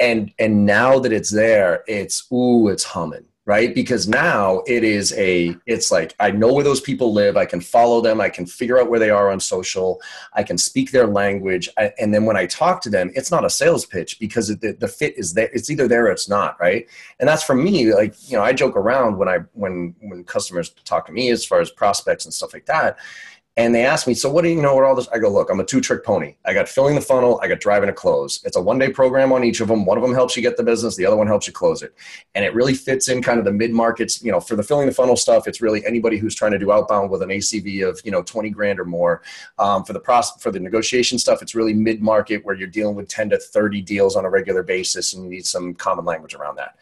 [0.00, 3.74] and and now that it's there it's ooh it's humming right?
[3.74, 7.60] Because now it is a it's like i know where those people live i can
[7.60, 10.00] follow them i can figure out where they are on social
[10.34, 13.44] i can speak their language I, and then when i talk to them it's not
[13.44, 16.60] a sales pitch because the, the fit is there it's either there or it's not
[16.60, 16.86] right?
[17.18, 20.70] And that's for me like you know i joke around when i when when customers
[20.84, 22.98] talk to me as far as prospects and stuff like that
[23.60, 25.06] and they asked me, so what do you know what all this?
[25.08, 26.34] I go, look, I'm a two trick pony.
[26.46, 28.42] I got filling the funnel, I got driving a close.
[28.44, 29.84] It's a one day program on each of them.
[29.84, 31.94] One of them helps you get the business, the other one helps you close it.
[32.34, 34.86] And it really fits in kind of the mid markets, you know, for the filling
[34.86, 38.00] the funnel stuff, it's really anybody who's trying to do outbound with an ACV of,
[38.02, 39.20] you know, 20 grand or more.
[39.58, 42.96] Um, for the process, for the negotiation stuff, it's really mid market where you're dealing
[42.96, 46.34] with 10 to 30 deals on a regular basis and you need some common language
[46.34, 46.76] around that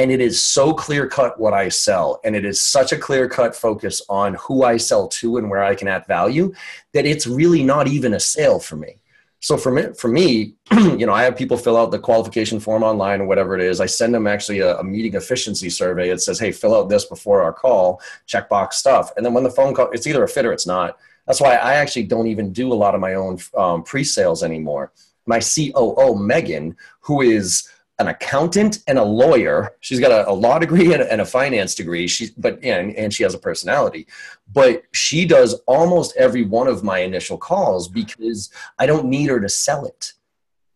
[0.00, 3.28] and it is so clear cut what I sell, and it is such a clear
[3.28, 6.54] cut focus on who I sell to and where I can add value
[6.94, 8.96] that it's really not even a sale for me.
[9.40, 12.82] So for me, for me, you know, I have people fill out the qualification form
[12.82, 13.78] online or whatever it is.
[13.78, 16.08] I send them actually a, a, meeting efficiency survey.
[16.08, 19.50] It says, "Hey, fill out this before our call." Checkbox stuff, and then when the
[19.50, 20.96] phone call, it's either a fit or it's not.
[21.26, 24.92] That's why I actually don't even do a lot of my own um, pre-sales anymore.
[25.26, 27.68] My COO Megan, who is
[28.00, 29.76] an accountant and a lawyer.
[29.80, 32.08] She's got a, a law degree and a, and a, finance degree.
[32.08, 34.06] She, but and, and she has a personality.
[34.52, 39.38] But she does almost every one of my initial calls because I don't need her
[39.38, 40.14] to sell it.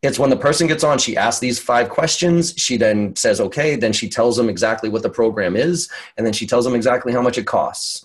[0.02, 2.52] It's when the person gets on, she asks these five questions.
[2.58, 3.74] She then says, okay.
[3.74, 7.10] Then she tells them exactly what the program is, and then she tells them exactly
[7.10, 8.04] how much it costs.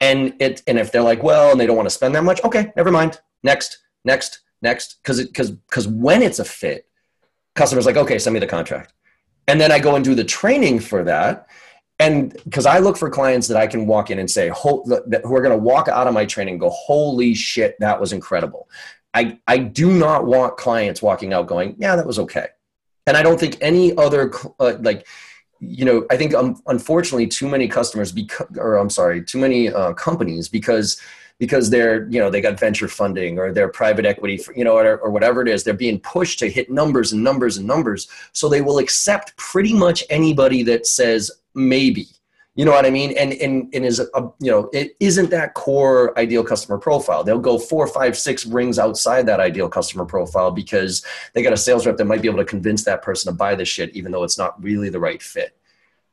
[0.00, 2.42] And it, and if they're like, well, and they don't want to spend that much,
[2.42, 3.20] okay, never mind.
[3.44, 4.96] Next, next, next.
[5.00, 6.88] Because because because when it's a fit,
[7.54, 8.92] customer's like, okay, send me the contract.
[9.48, 11.48] And then I go and do the training for that.
[11.98, 15.42] And because I look for clients that I can walk in and say, who are
[15.42, 18.68] going to walk out of my training go, holy shit, that was incredible.
[19.14, 22.46] I, I do not want clients walking out going, yeah, that was okay.
[23.06, 25.06] And I don't think any other, uh, like,
[25.60, 29.68] you know, I think um, unfortunately too many customers, because, or I'm sorry, too many
[29.68, 31.00] uh, companies, because
[31.38, 34.98] because they're you know they got venture funding or they're private equity you know or,
[34.98, 38.08] or, whatever it is they're being pushed to hit numbers and numbers and numbers.
[38.32, 42.06] So they will accept pretty much anybody that says maybe.
[42.54, 43.16] You know what i mean?
[43.16, 47.24] And and, and is a, you know it isn't that core ideal customer profile.
[47.24, 51.56] They'll go four five six rings outside that ideal customer profile because they got a
[51.56, 54.12] sales rep that might be able to convince that person to buy this shit even
[54.12, 55.56] though it's not really the right fit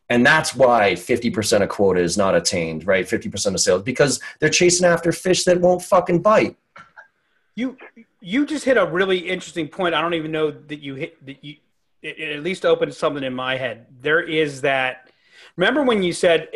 [0.10, 3.06] and that's why 50% of quota is not attained, right?
[3.06, 6.58] 50% of sales because they're chasing after fish that won't fucking bite.
[7.56, 7.78] You
[8.22, 9.94] you just hit a really interesting point.
[9.96, 11.58] I don't even know that you hit that you
[12.02, 13.86] it, it at least opened something in my head.
[14.02, 15.10] There is that
[15.58, 16.50] remember when you said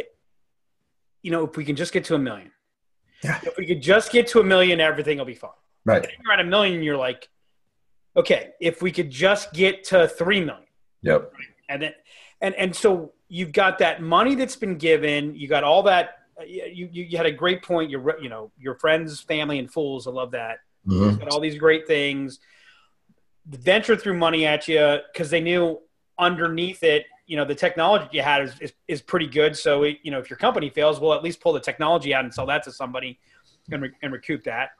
[1.22, 2.52] you know, if we can just get to a million,
[3.24, 3.40] Yeah.
[3.44, 5.52] if we could just get to a million, everything will be fine.
[5.86, 6.04] Right.
[6.04, 7.30] If you're at a million, you're like,
[8.18, 10.68] okay, if we could just get to three million,
[11.02, 11.32] Yep.
[11.70, 11.94] and then,
[12.44, 16.20] and and so you've got that money that's been given, you got all that.
[16.46, 17.90] You, you, you had a great point.
[17.90, 20.06] Your you know your friends, family, and fools.
[20.08, 20.60] I love that.
[20.88, 21.20] Mhm.
[21.20, 22.40] got all these great things.
[23.48, 25.80] Venture threw money at you because they knew
[26.20, 29.56] underneath it, you know, the technology you had is, is, is pretty good.
[29.58, 32.24] So, it, you know, if your company fails, we'll at least pull the technology out
[32.24, 33.20] and sell that to somebody
[33.72, 34.72] and, re- and recoup that.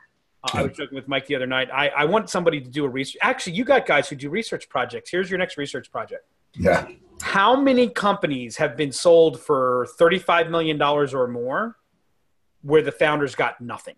[0.44, 1.70] Uh, I was joking with Mike the other night.
[1.74, 3.18] I, I want somebody to do a research.
[3.22, 5.10] Actually, you got guys who do research projects.
[5.10, 6.26] Here's your next research project.
[6.56, 6.88] Yeah.
[7.22, 11.78] How many companies have been sold for $35 million or more
[12.62, 13.96] where the founders got nothing?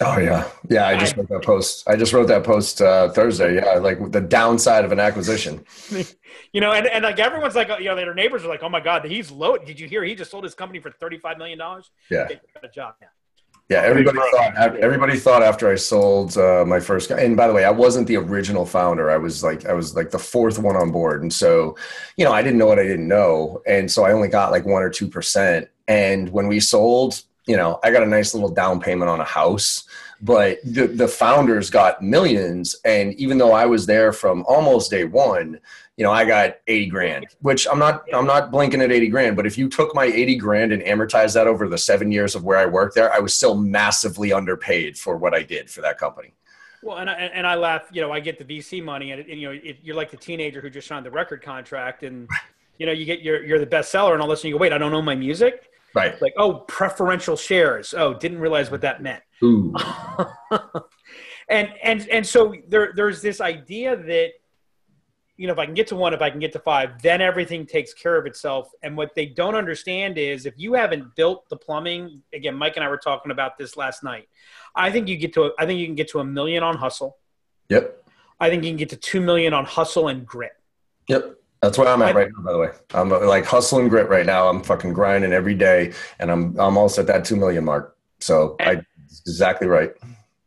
[0.00, 0.88] Oh yeah, yeah.
[0.88, 1.88] I just wrote that post.
[1.88, 3.56] I just wrote that post uh, Thursday.
[3.56, 5.64] Yeah, like the downside of an acquisition.
[6.54, 8.80] You know, and, and like everyone's like, you know, their neighbors are like, oh my
[8.80, 9.56] God, he's low.
[9.56, 11.58] Did you hear he just sold his company for $35 million?
[12.10, 13.08] Yeah, Okay, got a job now.
[13.72, 13.82] Yeah.
[13.82, 14.76] Everybody thought.
[14.76, 17.08] Everybody thought after I sold uh, my first.
[17.08, 19.10] co- And by the way, I wasn't the original founder.
[19.10, 21.76] I was like, I was like the fourth one on board, and so,
[22.16, 24.64] you know, I didn't know what I didn't know, and so I only got like
[24.66, 25.68] one or two percent.
[25.88, 29.24] And when we sold, you know, I got a nice little down payment on a
[29.24, 29.84] house,
[30.22, 32.76] but the the founders got millions.
[32.84, 35.58] And even though I was there from almost day one,
[35.96, 39.36] you know, I got 80 grand, which I'm not, I'm not blinking at 80 grand,
[39.36, 42.44] but if you took my 80 grand and amortized that over the seven years of
[42.44, 45.98] where I worked there, I was still massively underpaid for what I did for that
[45.98, 46.32] company.
[46.82, 49.40] Well, and I, and I laugh, you know, I get the VC money and, and
[49.40, 52.28] you know, it, you're like the teenager who just signed the record contract and,
[52.78, 54.72] you know, you get your, you're the bestseller and all this and you go, wait,
[54.72, 55.71] I don't know my music.
[55.94, 56.20] Right.
[56.22, 57.94] Like, oh, preferential shares.
[57.94, 59.22] Oh, didn't realize what that meant.
[59.42, 59.74] Ooh.
[61.48, 64.30] and and and so there there's this idea that
[65.36, 67.20] you know if I can get to one, if I can get to five, then
[67.20, 68.70] everything takes care of itself.
[68.82, 72.84] And what they don't understand is if you haven't built the plumbing, again, Mike and
[72.84, 74.28] I were talking about this last night.
[74.74, 76.76] I think you get to a, I think you can get to a million on
[76.76, 77.18] hustle.
[77.68, 78.04] Yep.
[78.40, 80.52] I think you can get to two million on hustle and grit.
[81.08, 81.36] Yep.
[81.62, 82.70] That's where I'm at right now, by the way.
[82.92, 84.48] I'm uh, like hustling grit right now.
[84.48, 87.96] I'm fucking grinding every day and I'm almost at that 2 million mark.
[88.18, 88.82] So I
[89.26, 89.92] exactly right.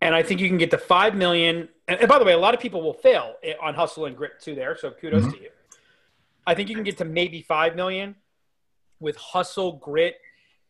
[0.01, 1.69] And I think you can get to five million.
[1.87, 4.41] And, and by the way, a lot of people will fail on hustle and grit
[4.41, 4.55] too.
[4.55, 5.31] There, so kudos Mhm.
[5.31, 5.49] to you.
[6.45, 8.15] I think you can get to maybe five million
[8.99, 10.17] with hustle, grit,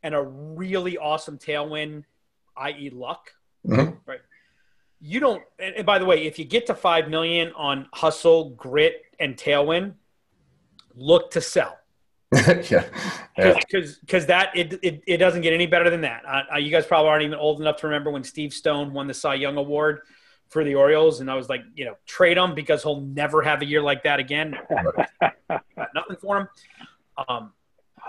[0.04, 2.04] and a really awesome tailwind,
[2.58, 3.32] i.e., luck.
[3.68, 3.98] Mhm.
[4.06, 4.22] Right.
[5.02, 5.42] You don't.
[5.58, 9.36] And, and by the way, if you get to five million on hustle, grit, and
[9.36, 9.96] tailwind,
[10.96, 11.78] look to sell
[12.72, 12.86] yeah.
[13.38, 13.54] yeah.
[13.54, 16.24] because because that it, it it doesn't get any better than that.
[16.26, 19.14] Uh, you guys probably aren't even old enough to remember when Steve Stone won the
[19.14, 20.02] Cy Young Award
[20.50, 23.62] for the Orioles, and I was like, you know, trade him because he'll never have
[23.62, 24.58] a year like that again.
[25.50, 26.48] Nothing for him.
[27.28, 27.54] Um,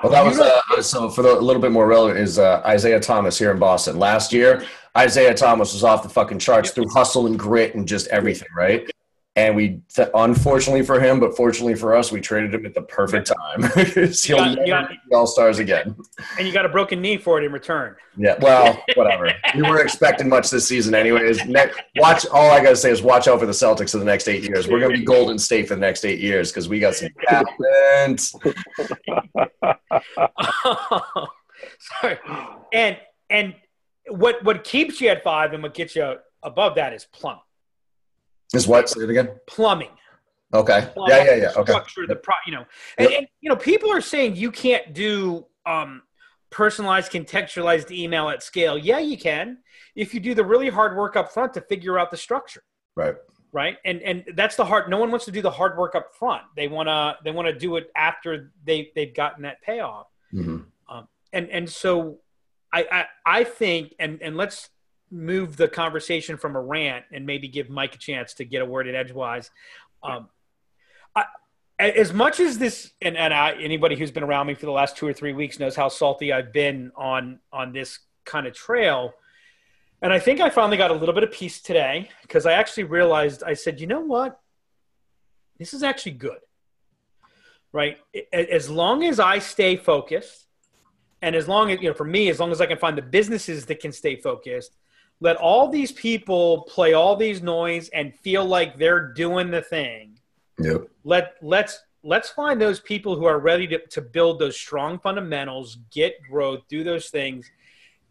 [0.02, 3.00] Well, that was uh, so for the, a little bit more relevant is uh, Isaiah
[3.00, 3.98] Thomas here in Boston.
[3.98, 4.64] Last year,
[4.96, 8.90] Isaiah Thomas was off the fucking charts through hustle and grit and just everything, right?
[9.36, 12.80] And we, th- unfortunately for him, but fortunately for us, we traded him at the
[12.80, 13.70] perfect time.
[14.24, 15.94] He'll got- you never got- be All Stars again.
[16.38, 17.96] and you got a broken knee for it in return.
[18.16, 19.30] Yeah, well, whatever.
[19.54, 21.44] we weren't expecting much this season, anyways.
[21.44, 22.24] Ne- watch.
[22.28, 24.68] All I gotta say is watch out for the Celtics for the next eight years.
[24.68, 28.20] We're gonna be Golden State for the next eight years because we got some talent.
[32.00, 32.18] Sorry.
[32.72, 32.96] And
[33.28, 33.54] and
[34.08, 37.40] what what keeps you at five and what gets you above that is plumbing.
[38.54, 38.88] Is what?
[38.88, 39.30] Say it again.
[39.46, 39.90] Plumbing.
[40.54, 40.88] Okay.
[40.94, 41.52] plumbing, Yeah, yeah, yeah.
[41.56, 41.72] Okay.
[41.72, 42.64] Structure, the pro, you know,
[42.98, 43.18] and, Yep.
[43.18, 46.02] and you know, people are saying you can't do um,
[46.50, 48.78] personalized, contextualized email at scale.
[48.78, 49.58] Yeah, you can
[49.96, 52.62] if you do the really hard work up front to figure out the structure.
[52.94, 53.16] Right.
[53.52, 56.14] right and and that's the hard no one wants to do the hard work up
[56.18, 60.06] front they want to they want to do it after they they've gotten that payoff
[60.30, 60.60] hmm
[61.32, 62.18] and and so
[62.72, 63.04] I, I
[63.40, 64.70] i think and and let's
[65.10, 68.64] move the conversation from a rant and maybe give mike a chance to get a
[68.64, 69.50] word in edgewise
[70.02, 70.28] um
[71.14, 71.24] I,
[71.78, 74.96] as much as this and, and I, anybody who's been around me for the last
[74.96, 79.14] two or three weeks knows how salty i've been on on this kind of trail
[80.02, 82.84] and I think I finally got a little bit of peace today because I actually
[82.84, 84.38] realized I said, you know what?
[85.58, 86.38] This is actually good.
[87.72, 87.98] Right?
[88.32, 90.46] As long as I stay focused,
[91.22, 93.02] and as long as, you know, for me, as long as I can find the
[93.02, 94.76] businesses that can stay focused,
[95.20, 100.18] let all these people play all these noise and feel like they're doing the thing.
[100.58, 100.88] Yep.
[101.04, 105.78] Let let's let's find those people who are ready to, to build those strong fundamentals,
[105.90, 107.50] get growth, do those things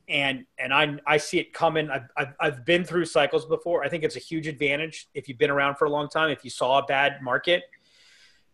[0.07, 1.89] and and I I see it coming.
[1.89, 3.83] I've, I've I've been through cycles before.
[3.83, 6.29] I think it's a huge advantage if you've been around for a long time.
[6.29, 7.63] If you saw a bad market,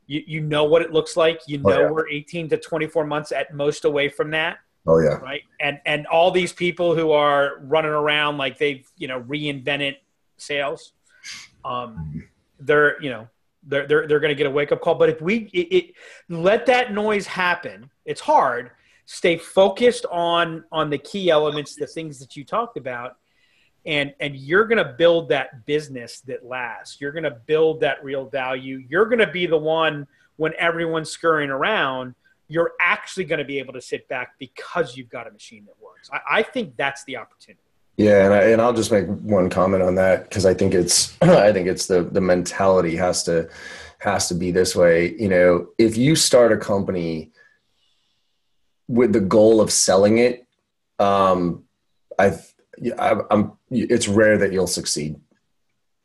[0.08, 1.42] you you know what it looks like.
[1.48, 1.90] You Oh, know yeah.
[1.92, 4.60] we're 18 to 24 months at most away from that.
[4.88, 5.18] Oh yeah.
[5.18, 5.44] Right.
[5.60, 9.98] And and all these people who are running around like they've you know reinvented
[10.38, 10.94] sales,
[11.64, 12.24] um,
[12.60, 13.28] they're you know
[13.64, 14.96] they're they're they're going to get a wake up call.
[14.96, 15.94] But if we it, it,
[16.30, 18.72] let that noise happen, it's hard.
[19.06, 23.18] Stay focused on on the key elements, the things that you talked about,
[23.86, 27.00] and and you're going to build that business that lasts.
[27.00, 28.84] You're going to build that real value.
[28.90, 30.08] You're going to be the one
[30.38, 32.16] when everyone's scurrying around
[32.52, 35.76] you're actually going to be able to sit back because you've got a machine that
[35.82, 36.10] works.
[36.12, 37.62] I, I think that's the opportunity.
[37.96, 41.18] Yeah, and I, and I'll just make one comment on that because I think it's
[41.22, 43.50] I think it's the the mentality has to
[44.00, 45.16] has to be this way.
[45.18, 47.32] You know, if you start a company
[48.88, 50.46] with the goal of selling it,
[51.00, 51.64] um,
[52.20, 52.54] I've
[53.00, 55.16] I, I'm it's rare that you'll succeed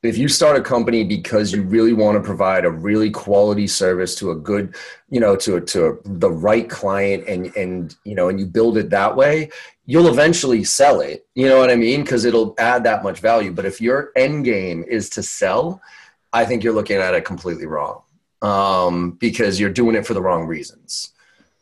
[0.02, 4.14] if you start a company because you really want to provide a really quality service
[4.14, 4.74] to a good
[5.10, 8.90] you know to to the right client and and you know and you build it
[8.90, 9.50] that way
[9.86, 13.52] you'll eventually sell it you know what i mean because it'll add that much value
[13.52, 15.80] but if your end game is to sell
[16.32, 18.02] i think you're looking at it completely wrong
[18.42, 21.12] um, because you're doing it for the wrong reasons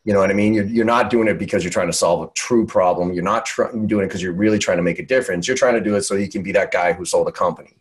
[0.05, 0.53] you know what I mean?
[0.53, 3.15] You're, you're not doing it because you're trying to solve a true problem.
[3.15, 5.49] You're not tr- doing it because you're really trying to make a difference.
[5.49, 7.75] You're trying to do it so you can be that guy who sold a company.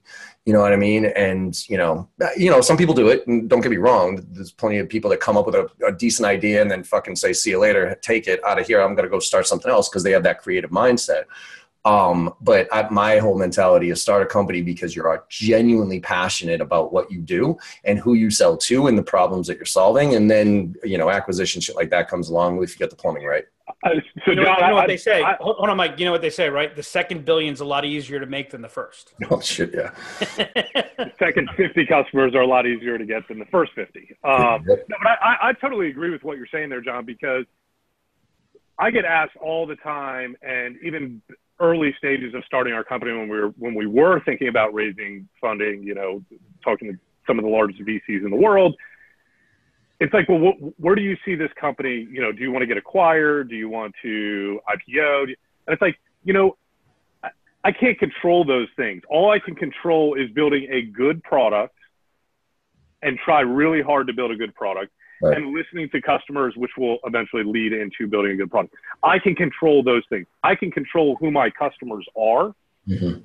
[0.46, 1.06] You know what I mean?
[1.06, 3.26] And you know, uh, you know, some people do it.
[3.28, 4.26] And don't get me wrong.
[4.32, 7.16] There's plenty of people that come up with a, a decent idea and then fucking
[7.16, 7.98] say, "See you later.
[8.02, 8.82] Take it out of here.
[8.82, 11.24] I'm to go start something else" because they have that creative mindset.
[11.86, 16.94] Um, but I, my whole mentality is start a company because you're genuinely passionate about
[16.94, 20.16] what you do and who you sell to and the problems that you're solving.
[20.16, 23.26] And then, you know, acquisition shit like that comes along if you get the plumbing
[23.26, 23.46] right.
[23.84, 23.90] Uh,
[24.26, 25.24] so you know, John, you know what I, they say?
[25.24, 25.98] I, hold on, Mike.
[25.98, 26.74] You know what they say, right?
[26.76, 29.14] The second billion is a lot easier to make than the first.
[29.32, 29.92] Oh shit, yeah.
[30.20, 34.16] the second fifty customers are a lot easier to get than the first fifty.
[34.24, 37.46] Um, no, but I, I totally agree with what you're saying there, John, because
[38.78, 41.22] I get asked all the time, and even
[41.60, 45.28] early stages of starting our company when we were when we were thinking about raising
[45.40, 46.22] funding, you know,
[46.64, 48.76] talking to some of the largest VCs in the world.
[50.00, 52.08] It's like, well, where do you see this company?
[52.12, 53.50] You know, do you want to get acquired?
[53.50, 55.24] Do you want to IPO?
[55.24, 55.36] And
[55.68, 56.58] it's like, you know,
[57.24, 57.30] I,
[57.64, 59.04] I can't control those things.
[59.10, 61.76] All I can control is building a good product
[63.02, 64.92] and try really hard to build a good product
[65.24, 65.38] right.
[65.38, 68.76] and listening to customers, which will eventually lead into building a good product.
[69.04, 70.28] I can control those things.
[70.44, 72.54] I can control who my customers are,
[72.88, 73.22] mm-hmm.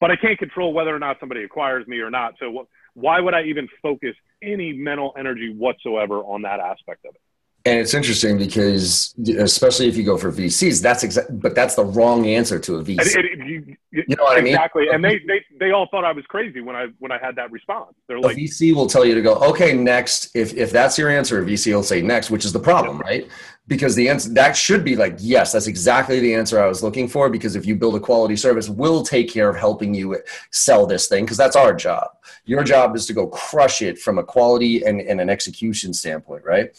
[0.00, 2.34] but I can't control whether or not somebody acquires me or not.
[2.40, 7.20] So, why would I even focus any mental energy whatsoever on that aspect of it?
[7.66, 11.84] And it's interesting because, especially if you go for VCs, that's exactly, but that's the
[11.84, 13.00] wrong answer to a VC.
[13.00, 14.38] It, it, you, you, know what exactly.
[14.38, 14.54] I mean?
[14.54, 14.88] Exactly.
[14.88, 17.50] And they, they, they all thought I was crazy when I, when I had that
[17.52, 17.94] response.
[18.08, 20.34] They're like, a VC will tell you to go, okay, next.
[20.34, 23.10] If, if that's your answer, a VC will say next, which is the problem, yeah.
[23.10, 23.28] right?
[23.66, 27.08] Because the answer that should be like, yes, that's exactly the answer I was looking
[27.08, 27.28] for.
[27.28, 30.16] Because if you build a quality service, we'll take care of helping you
[30.50, 32.08] sell this thing because that's our job.
[32.46, 36.42] Your job is to go crush it from a quality and, and an execution standpoint,
[36.44, 36.74] right?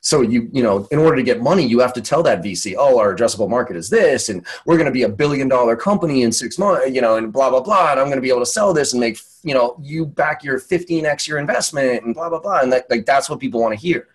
[0.00, 2.74] So you you know in order to get money you have to tell that vc
[2.78, 6.22] oh our addressable market is this and we're going to be a billion dollar company
[6.22, 8.40] in six months you know and blah blah blah and i'm going to be able
[8.40, 12.28] to sell this and make you know you back your 15x your investment and blah
[12.28, 14.08] blah blah and that like that's what people want to hear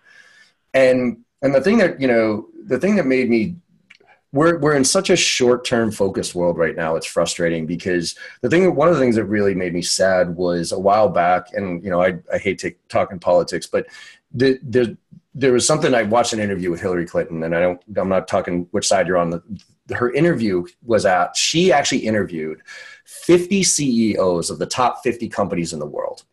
[0.73, 3.55] and and the thing that you know the thing that made me
[4.34, 6.95] we're, we're in such a short term focused world right now.
[6.95, 10.71] It's frustrating because the thing, one of the things that really made me sad was
[10.71, 13.86] a while back, and you know, I, I hate to talking politics, but
[14.34, 14.97] the, the,
[15.36, 18.27] there was something I watched an interview with Hillary Clinton, and I don't, I'm not
[18.27, 19.31] talking which side you're on.
[19.31, 22.61] The, her interview was at, she actually interviewed
[23.05, 26.23] 50 CEOs of the top 50 companies in the world.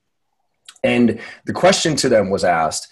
[0.82, 2.88] And the question to them was asked,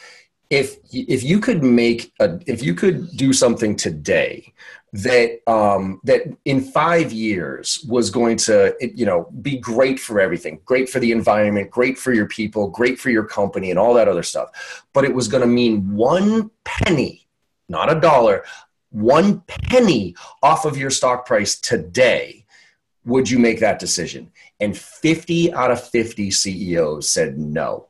[0.51, 4.53] if if you could make a if you could do something today
[4.93, 10.61] that um, that in five years was going to you know be great for everything
[10.65, 14.09] great for the environment great for your people great for your company and all that
[14.09, 17.27] other stuff but it was going to mean one penny
[17.69, 18.43] not a dollar
[18.91, 22.47] one penny off of your stock price today
[23.09, 24.31] would you make that decision?
[24.61, 27.88] And 50 out of 50 ceos said no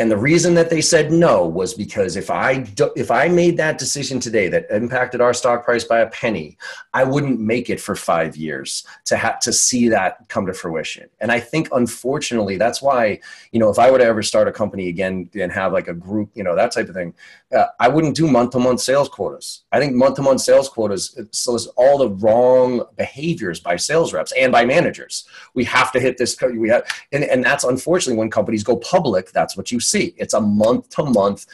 [0.00, 3.58] and the reason that they said no was because if I do, if I made
[3.58, 6.56] that decision today that impacted our stock price by a penny,
[6.94, 11.10] I wouldn't make it for five years to have to see that come to fruition.
[11.20, 13.20] And I think unfortunately that's why
[13.52, 15.94] you know if I were to ever start a company again and have like a
[15.94, 17.12] group, you know that type of thing,
[17.54, 19.64] uh, I wouldn't do month to month sales quotas.
[19.70, 24.14] I think month to month sales quotas so it's all the wrong behaviors by sales
[24.14, 25.26] reps and by managers.
[25.52, 26.40] We have to hit this.
[26.40, 29.32] We have, and, and that's unfortunately when companies go public.
[29.32, 30.14] That's what you see.
[30.16, 31.46] It's a month to month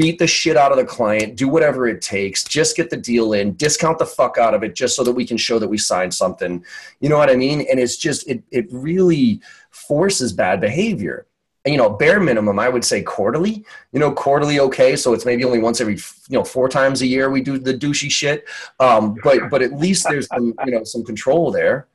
[0.00, 3.34] beat the shit out of the client, do whatever it takes, just get the deal
[3.34, 5.76] in, discount the fuck out of it just so that we can show that we
[5.76, 6.64] signed something.
[7.00, 7.66] You know what I mean?
[7.70, 11.26] And it's just it it really forces bad behavior.
[11.66, 13.66] And, you know, bare minimum, I would say quarterly.
[13.92, 17.06] You know, quarterly okay, so it's maybe only once every you know four times a
[17.06, 18.48] year we do the douchey shit.
[18.78, 21.88] Um, but but at least there's some you know some control there.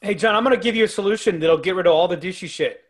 [0.00, 2.16] Hey, John, I'm going to give you a solution that'll get rid of all the
[2.16, 2.83] douchey shit.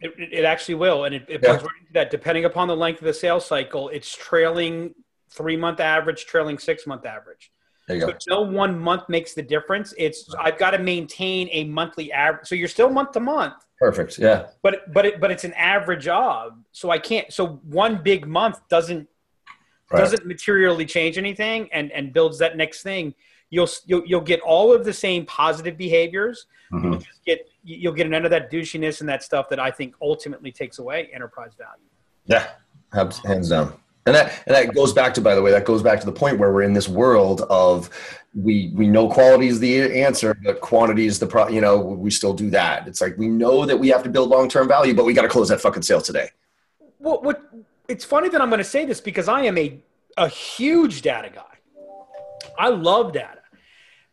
[0.00, 1.50] It, it, actually will, and it, it Yeah.
[1.52, 2.10] right into that.
[2.10, 4.94] Depending upon the length of the sales cycle, it's trailing
[5.30, 7.50] three month average, trailing six month average.
[7.88, 8.18] There you So go.
[8.28, 9.92] no one month makes the difference.
[9.98, 12.46] It's I've got to maintain a monthly average.
[12.46, 14.18] So you're still month to month, Perfect.
[14.18, 14.48] Yeah.
[14.62, 16.62] but but it, but it's an average job.
[16.72, 17.32] So I can't.
[17.32, 19.08] So one big month doesn't
[19.90, 20.00] Right.
[20.00, 23.14] doesn't materially change anything and and builds that next thing.
[23.50, 26.46] You'll you'll, you'll get all of the same positive behaviors.
[26.70, 26.82] Mhm.
[26.84, 29.94] You'll just get you'll get none of that douchiness and that stuff that I think
[30.00, 31.88] ultimately takes away enterprise value.
[32.26, 32.48] Yeah,
[32.92, 33.74] Hands down.
[34.06, 36.12] And that and that goes back to, by the way, that goes back to the
[36.12, 37.90] point where we're in this world of
[38.34, 41.48] we we know quality is the answer, but quantity is the pro.
[41.48, 42.88] You know, we still do that.
[42.88, 45.22] It's like we know that we have to build long term value, but we got
[45.22, 46.30] to close that fucking sale today.
[46.98, 47.42] Well, what
[47.86, 49.78] it's funny that I'm going to say this because I am a
[50.16, 51.42] a huge data guy.
[52.58, 53.42] I love data.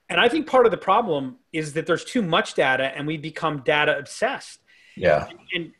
[0.09, 3.17] And I think part of the problem is that there's too much data and we
[3.17, 4.59] become data obsessed.
[4.95, 5.71] Yeah, And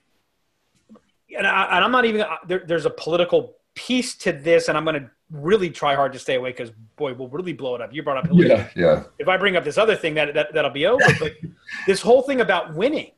[1.38, 4.86] and, I, and I'm not even there, there's a political piece to this and I'm
[4.86, 7.93] going to really try hard to stay away because boy, we'll really blow it up.
[7.93, 9.03] You brought up Hillary yeah, yeah.
[9.19, 11.03] if I bring up this other thing, that, that that'll be over.
[11.19, 11.34] But
[11.88, 13.11] this whole thing about winning,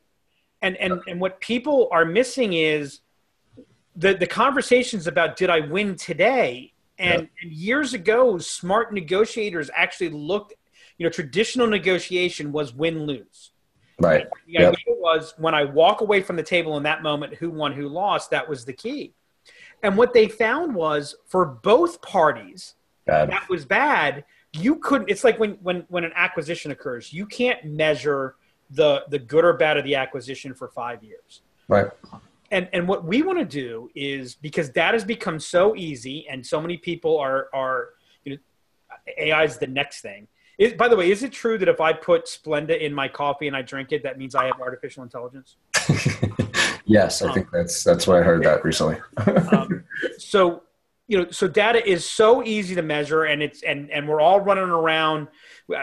[0.62, 3.00] and and and what people are missing is
[3.96, 6.72] the the conversations about did I win today?
[7.00, 10.54] And, and years ago, smart negotiators actually looked.
[10.98, 13.52] You know, traditional negotiation was win lose.
[14.00, 14.26] Right.
[14.46, 14.72] The Yep.
[14.74, 17.88] idea was when I walk away from the table in that moment, who won, who
[17.88, 18.30] lost.
[18.30, 19.14] That was the key.
[19.82, 22.74] And what they found was for both parties,
[23.06, 23.30] Bad.
[23.30, 24.24] that was bad
[24.54, 28.34] you couldn't it's like when when when an acquisition occurs you can't measure
[28.70, 31.86] the the good or bad of the acquisition for five years Right.
[32.50, 36.44] and and what we want to do is because that has become so easy and
[36.44, 37.90] so many people are are
[38.24, 38.38] you know
[39.18, 40.26] ai is the next thing
[40.58, 43.46] is, by the way is it true that if i put splenda in my coffee
[43.46, 45.56] and i drink it that means i have artificial intelligence
[46.84, 48.96] yes, I think that's that's why I heard that recently.
[49.52, 49.84] um,
[50.16, 50.62] so
[51.06, 54.40] you know so data is so easy to measure and it's and and we're all
[54.40, 55.28] running around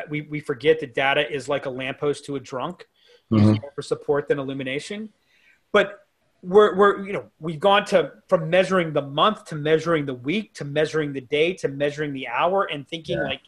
[0.09, 2.87] we, we forget that data is like a lamppost to a drunk
[3.31, 3.59] Mhm.
[3.59, 5.09] more for support than illumination
[5.71, 6.01] but
[6.43, 10.53] we're, we're you know we've gone to from measuring the month to measuring the week
[10.53, 13.23] to measuring the day to measuring the hour and thinking Yeah.
[13.23, 13.41] like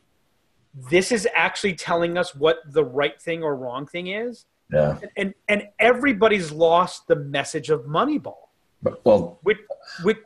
[0.89, 4.99] this is actually telling us what the right thing or wrong thing is Yeah.
[5.15, 8.49] and and everybody's lost the message of moneyball
[8.83, 9.57] But, well, which
[10.03, 10.17] which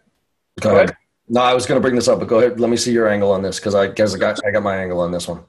[0.60, 0.89] go ahead.
[0.89, 0.97] ahead.
[1.30, 2.60] No, I was going to bring this up, but go ahead.
[2.60, 4.76] Let me see your angle on this because I guess I got I got my
[4.76, 5.43] angle on this one.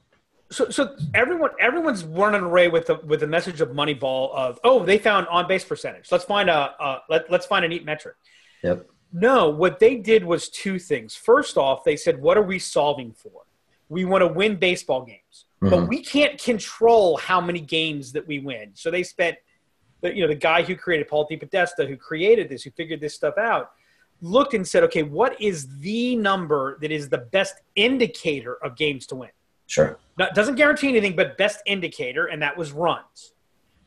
[0.49, 4.85] so so everyone everyone's running away with the with the message of Moneyball of oh
[4.85, 6.09] they found on base percentage.
[6.11, 8.15] Let's find a uh, let let's find a neat metric.
[8.63, 8.87] Yep.
[9.11, 11.13] No, what they did was two things.
[11.15, 13.41] First off, they said, what are we solving for?
[13.93, 15.87] We want to win baseball games, but Mhm.
[15.87, 18.71] we can't control how many games that we win.
[18.73, 19.37] So they spent,
[20.01, 23.13] the, you know, the guy who created Paul DePodesta, who created this, who figured this
[23.13, 23.71] stuff out,
[24.19, 29.05] looked and said, okay, what is the number that is the best indicator of games
[29.07, 29.29] to win?
[29.67, 29.99] Sure.
[30.17, 33.33] No, it doesn't guarantee anything, but best indicator, and that was runs.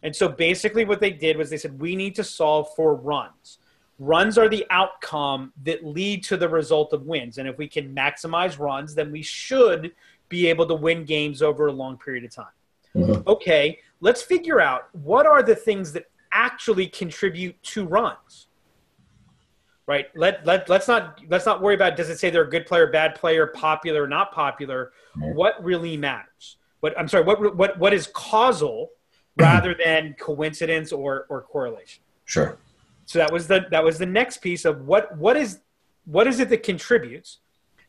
[0.05, 3.59] And so basically, what they did was they said, we need to solve for runs.
[3.99, 7.39] Runs are the outcome that lead to the result of wins.
[7.39, 9.93] And if we can maximize runs, then we should
[10.29, 12.47] be able to win games over a long period of time.
[12.95, 13.27] Mhm.
[13.27, 18.49] Okay, let's figure out what are the things that actually contribute to runs.
[19.87, 20.07] Right?
[20.17, 22.89] Let, let, let's not let's not worry about does it say they're a good player,
[22.89, 25.35] bad player, popular, not popular Right.
[25.35, 28.91] what really matters what i'm sorry what what what is causal
[29.39, 32.59] rather than coincidence or or correlation Sure.
[33.07, 35.61] So that was the that was the next piece of what what is
[36.05, 37.39] what is it that contributes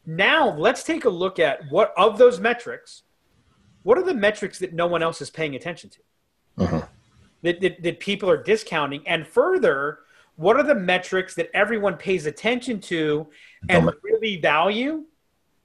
[0.06, 3.04] now let's take a look at what of those metrics
[3.84, 6.00] what are the metrics that no one else is paying attention to
[6.58, 6.88] Mhm.
[7.44, 10.00] that, that, that people are discounting and further
[10.38, 13.28] what are the metrics that everyone pays attention to
[13.70, 15.04] and really value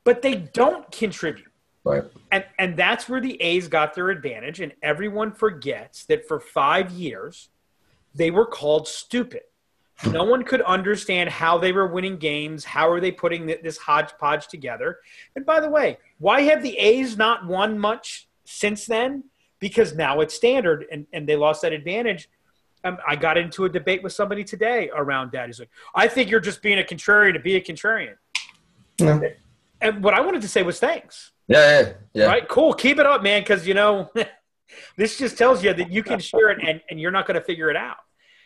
[0.05, 1.49] but they don't contribute
[1.85, 2.05] Right.
[2.31, 6.93] and and that's where the A's got their advantage, and everyone forgets that for five
[6.93, 7.49] years
[8.15, 9.43] they were called stupid.
[10.11, 12.65] No one could understand how they were winning games.
[12.65, 14.99] How are they putting this hodgepodge together?
[15.37, 19.25] And by the way, why have the A's not won much since then?
[19.61, 22.29] Because now it's standard, and, and they lost that advantage.
[22.83, 25.47] um, I got into a debate with somebody today around that.
[25.47, 28.17] He's like, I think you're just being a contrarian to be a contrarian.
[28.99, 29.21] Yeah.
[29.81, 31.31] And what I wanted to say was thanks.
[31.47, 32.27] Yeah, yeah, yeah.
[32.27, 32.49] Right?
[32.49, 32.73] Cool.
[32.75, 34.11] Keep it up, man, because, you know,
[34.97, 37.45] this just tells you that you can share it and, and you're not going to
[37.45, 37.97] figure it out.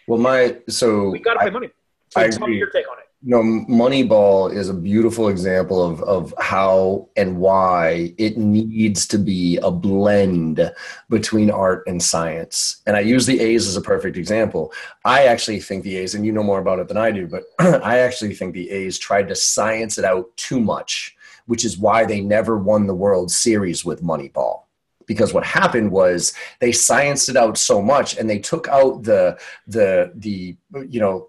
[0.08, 1.70] Well, my so We got to I- pay money.
[2.10, 2.58] So I tell me agree.
[2.58, 3.04] your take on it.
[3.22, 9.56] No, Moneyball is a beautiful example of, of how and why it needs to be
[9.64, 10.70] a blend
[11.10, 12.82] between art and science.
[12.86, 14.72] And I use the A's as a perfect example.
[15.04, 17.42] I actually think the A's, and you know more about it than I do, but
[17.58, 21.16] I actually think the A's tried to science it out too much,
[21.46, 24.62] which is why they never won the World Series with Moneyball.
[25.06, 29.38] Because what happened was they scienced it out so much, and they took out the
[29.66, 30.56] the the
[30.88, 31.28] you know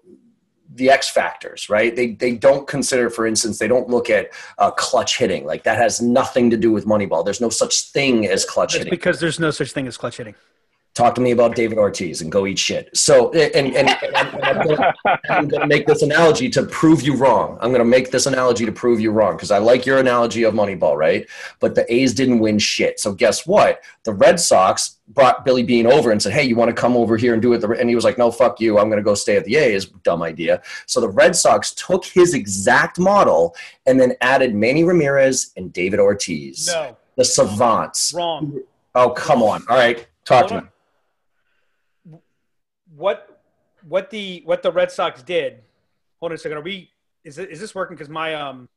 [0.74, 1.94] the X factors, right?
[1.94, 5.44] They they don't consider, for instance, they don't look at uh, clutch hitting.
[5.44, 7.24] Like that has nothing to do with Moneyball.
[7.24, 8.90] There's no such thing as clutch That's hitting.
[8.90, 10.34] because there's no such thing as clutch hitting.
[10.98, 12.90] Talk to me about David Ortiz and go eat shit.
[12.92, 14.66] So, and and, and I'm,
[15.30, 17.56] I'm gonna, make this analogy to prove you wrong.
[17.60, 20.54] I'm gonna make this analogy to prove you wrong because I like your analogy of
[20.54, 21.24] Moneyball, right?
[21.60, 22.98] But the A's didn't win shit.
[22.98, 23.80] So guess what?
[24.02, 27.16] The Red Sox brought Billy Beane over and said, "Hey, you want to come over
[27.16, 28.80] here and do it?" And he was like, "No, fuck you.
[28.80, 30.60] I'm gonna go stay at the A's." Dumb idea.
[30.86, 33.54] So the Red Sox took his exact model
[33.86, 38.12] and then added Manny Ramirez and David Ortiz, No, the savants.
[38.12, 38.58] wrong.
[38.96, 39.62] Oh, come on.
[39.68, 40.68] All right, talk to me.
[42.98, 43.02] On.
[43.02, 43.40] What
[43.86, 45.62] what the what the Red Sox did?
[46.20, 46.58] Hold on a second.
[46.58, 46.90] Are we?
[47.24, 47.96] Is it, is this working?
[47.96, 48.68] Because my um,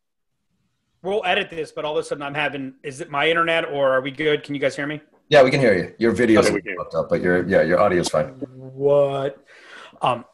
[1.01, 2.75] we'll edit this, but all of a sudden I'm having.
[2.83, 4.43] Is it my internet or are we good?
[4.43, 5.01] Can you guys hear me?
[5.29, 5.93] Yeah, we can hear you.
[5.97, 8.27] Your video's Okay, we fucked up, but your yeah, your audio's fine.
[8.27, 9.43] What?
[10.01, 10.25] Um.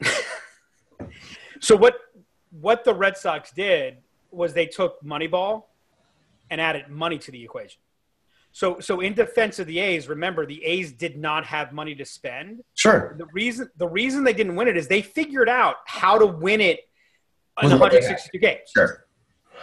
[1.60, 1.98] so what?
[2.60, 3.98] What the Red Sox did
[4.30, 5.64] was they took Moneyball
[6.50, 7.80] and added money to the equation.
[8.52, 12.04] So, so in defense of the A's, remember the A's did not have money to
[12.04, 12.62] spend.
[12.74, 13.14] Sure.
[13.16, 16.60] The reason the reason they didn't win it is they figured out how to win
[16.60, 16.80] it
[17.62, 18.04] in With what they had.
[18.18, 18.70] 162 games.
[18.74, 19.06] Sure.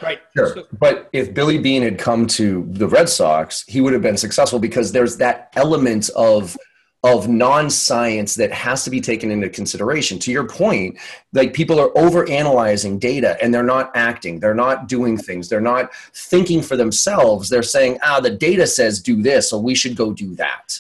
[0.01, 0.19] Right.
[0.35, 0.53] Sure.
[0.53, 4.17] So- But if Billy Beane had come to the Red Sox, he would have been
[4.17, 6.55] successful because there's that element of
[7.03, 10.17] of non-science that has to be taken into consideration.
[10.19, 10.97] To your point,
[11.31, 15.93] like people are over-analyzing data and they're not acting, they're not doing things, they're not
[16.13, 17.49] thinking for themselves.
[17.49, 20.79] They're saying, ah, the data says do this, so we should go do that.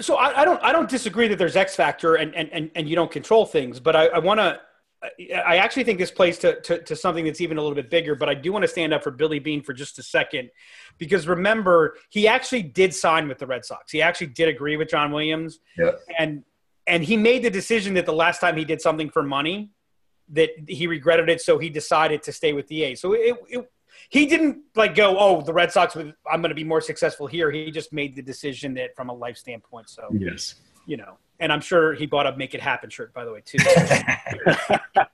[0.00, 2.88] so I, I don't I don't disagree that there's X factor and and, and, and
[2.88, 4.60] you don't control things, but I, I want to.
[5.02, 8.16] I actually think this plays to, to, to something that's even a little bit bigger,
[8.16, 10.50] but I do want to stand up for Billy Beane for just a second
[10.98, 13.92] because remember, he actually did sign with the Red Sox.
[13.92, 15.60] He actually did agree with John Williams.
[15.76, 15.92] Yeah.
[16.18, 16.44] And
[16.86, 19.70] and he made the decision that the last time he did something for money,
[20.30, 23.00] that he regretted it, so he decided to stay with the A's.
[23.00, 23.70] So it, it
[24.08, 27.26] he didn't like go, oh, the Red Sox, would- I'm going to be more successful
[27.26, 27.50] here.
[27.50, 29.90] He just made the decision that from a life standpoint.
[29.90, 30.54] So Yes.
[30.88, 33.42] You know, and I'm sure he bought a "Make It Happen" shirt, by the way,
[33.44, 33.58] too.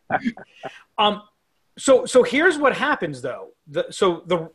[0.99, 1.23] um,
[1.77, 3.49] so so here's what happens though.
[3.67, 4.51] The, so the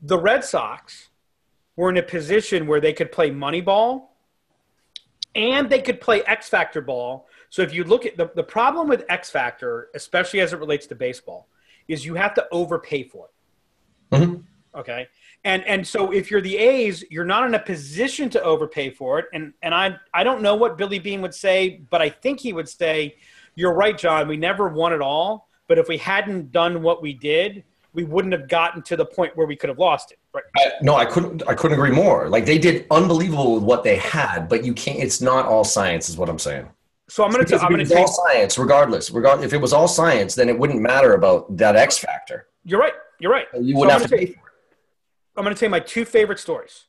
[0.00, 1.10] the Red Sox
[1.76, 4.16] were in a position where they could play money ball
[5.34, 7.26] and they could play X Factor ball.
[7.50, 10.86] So if you look at the, the problem with X Factor, especially as it relates
[10.86, 11.48] to baseball,
[11.88, 14.16] is you have to overpay for it.
[14.16, 14.44] Mhm.
[14.76, 15.08] Okay.
[15.44, 19.18] And and so if you're the A's, you're not in a position to overpay for
[19.18, 19.26] it.
[19.32, 22.52] And and I I don't know what Billy Beane would say, but I think he
[22.52, 23.16] would say,
[23.54, 25.48] You're right, John, we never won it all.
[25.66, 29.36] But if we hadn't done what we did, we wouldn't have gotten to the point
[29.36, 30.18] where we could have lost it.
[30.32, 30.44] Right.
[30.58, 31.42] I, no, I couldn't.
[31.48, 32.28] I couldn't agree more.
[32.28, 34.98] Like they did unbelievable with what they had, but you can't.
[34.98, 36.68] It's not all science, is what I'm saying.
[37.08, 39.10] So I'm gonna Because t- I'm gonna it all science, regardless.
[39.10, 42.46] Regard if it was all science, then it wouldn't matter about that X factor.
[42.64, 43.46] you're right, you're right.
[43.60, 44.49] You wouldn't I'm have to pay for it.
[45.40, 46.84] I'm going to tell you my two favorite stories.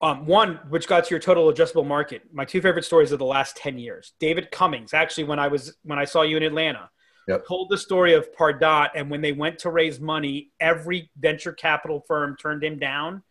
[0.00, 2.22] Um, one, which got to your total addressable market.
[2.32, 4.14] My two favorite stories of the last ten years.
[4.18, 6.88] David Cummings, actually, when I was when I saw you in Atlanta,
[7.28, 7.46] Yep.
[7.46, 12.00] told the story of Pardot, and when they went to raise money, every venture capital
[12.08, 13.22] firm turned him down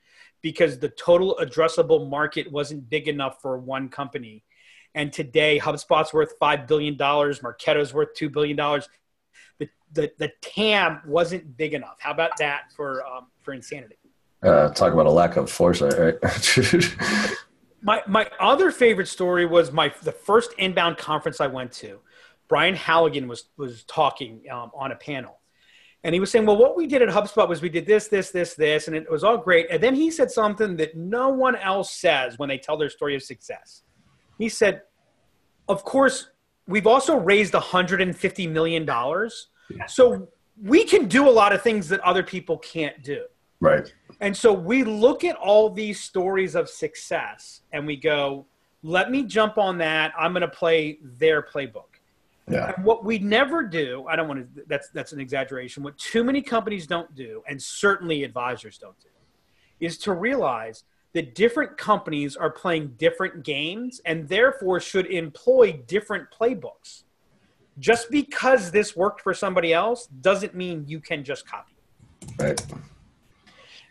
[0.44, 4.44] because the total addressable market wasn't big enough for one company.
[4.94, 7.40] And today, HubSpot's worth five billion dollars.
[7.40, 8.88] Marketo's worth two billion dollars.
[9.58, 11.98] The, the the TAM wasn't big enough.
[12.00, 13.96] How about that for um, for insanity?
[14.44, 16.18] Uh, talk about a lack of foresight, right?
[17.84, 22.00] My my other favorite story was my the first inbound conference I went to.
[22.48, 25.40] Brian Halligan was was talking um, on a panel,
[26.04, 28.30] and he was saying, "Well, what we did at HubSpot was we did this, this,
[28.30, 31.56] this, this, and it was all great." And then he said something that no one
[31.56, 33.82] else says when they tell their story of success.
[34.38, 34.84] He said,
[35.68, 36.30] "Of course,
[36.68, 39.48] we've also raised 150 million dollars,
[39.88, 40.28] so
[40.62, 43.24] we can do a lot of things that other people can't do."
[43.62, 43.94] Right.
[44.20, 48.46] And so we look at all these stories of success and we go,
[48.84, 50.14] Let me jump on that.
[50.18, 51.86] I'm going to play their playbook.
[52.50, 52.74] Yeah.
[52.76, 55.84] And what we never do, I don't want to, that's, that's an exaggeration.
[55.84, 59.08] What too many companies don't do, and certainly advisors don't do,
[59.80, 60.84] is to realize
[61.14, 67.04] that different companies are playing different games and therefore should employ different playbooks.
[67.80, 71.74] Just because this worked for somebody else doesn't mean you can just copy.
[72.38, 72.62] Right.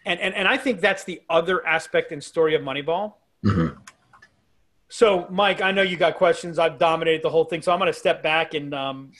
[0.06, 3.14] And, and, and I think that's the other aspect and story of Moneyball.
[3.44, 3.76] Mhm.
[4.88, 6.58] So, Mike, I know you got questions.
[6.58, 9.12] I've dominated the whole thing, so I'm going to step back and um,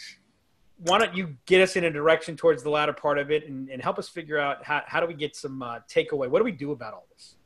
[0.78, 3.68] why don't you get us in a direction towards the latter part of it and,
[3.68, 6.28] and help us figure out how, how do we get some uh, takeaway?
[6.28, 7.36] What do we do about all this?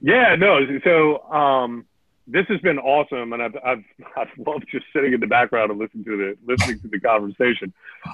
[0.00, 0.60] Yeah, no.
[0.84, 1.86] So um,
[2.26, 3.84] this has been awesome, and I've, I've
[4.16, 7.72] I've loved just sitting in the background and listening to the listening to the conversation.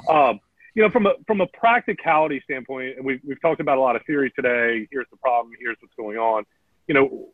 [0.09, 0.41] Um,
[0.79, 3.97] you know, from a from a practicality standpoint, and we've we've talked about a lot
[3.97, 4.87] of theory today.
[4.93, 5.53] Here's the problem.
[5.59, 6.45] Here's what's going on.
[6.87, 7.31] You know,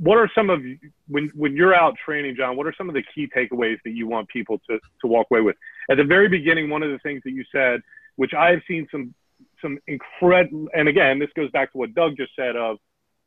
[0.00, 0.62] what are some of
[1.06, 2.56] when when you're out training, John?
[2.56, 5.42] What are some of the key takeaways that you want people to to walk away
[5.42, 5.56] with?
[5.90, 7.82] At the very beginning, one of the things that you said,
[8.16, 9.14] which I've seen some
[9.60, 12.78] some incredible, and again, this goes back to what Doug just said of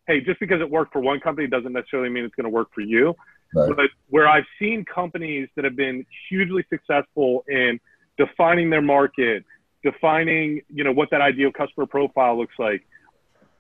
[0.08, 2.70] hey, just because it worked for one company doesn't necessarily mean it's going to work
[2.74, 3.16] for you.
[3.54, 3.70] Right.
[3.76, 7.80] But where I've seen companies that have been hugely successful in
[8.18, 9.46] defining their market,
[9.84, 12.86] defining, you know, what that ideal customer profile looks like.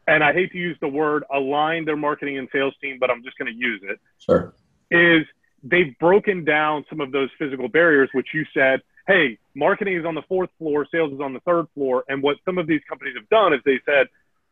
[0.08, 3.24] And I hate to use the word align their marketing and sales team, but I'm
[3.24, 4.00] just going to use it.
[4.20, 4.54] Sure.
[4.90, 5.26] Is
[5.64, 10.16] they've broken down some of those physical barriers, which you said, hey, marketing is on
[10.16, 12.04] the fourth floor, sales is on the third floor.
[12.08, 14.08] And what some of these companies have done is they said,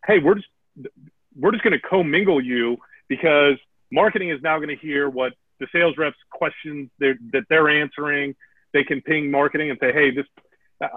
[0.05, 0.47] hey, we're just
[1.35, 3.57] we're just going to commingle you because
[3.91, 8.35] marketing is now going to hear what the sales reps questions they're, that they're answering.
[8.73, 10.25] They can ping marketing and say, hey, this,
[10.81, 10.87] uh,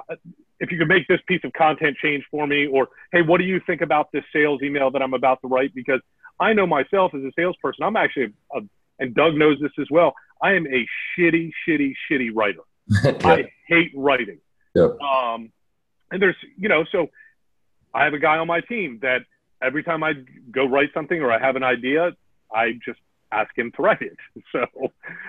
[0.58, 3.44] if you could make this piece of content change for me, or hey, what do
[3.44, 5.74] you think about this sales email that I'm about to write?
[5.74, 6.00] Because
[6.38, 8.60] I know myself as a salesperson, I'm actually, a,
[8.98, 10.14] and Doug knows this as well.
[10.42, 10.86] I am a
[11.18, 12.60] shitty, shitty, shitty writer.
[13.24, 14.38] I hate writing.
[14.74, 15.00] Yep.
[15.00, 15.52] Um,
[16.10, 17.08] and there's, you know, so
[17.94, 19.22] I have a guy on my team that
[19.62, 20.14] every time I
[20.50, 22.12] go write something or I have an idea,
[22.52, 22.98] I just
[23.32, 24.16] ask him to write it.
[24.52, 24.66] So,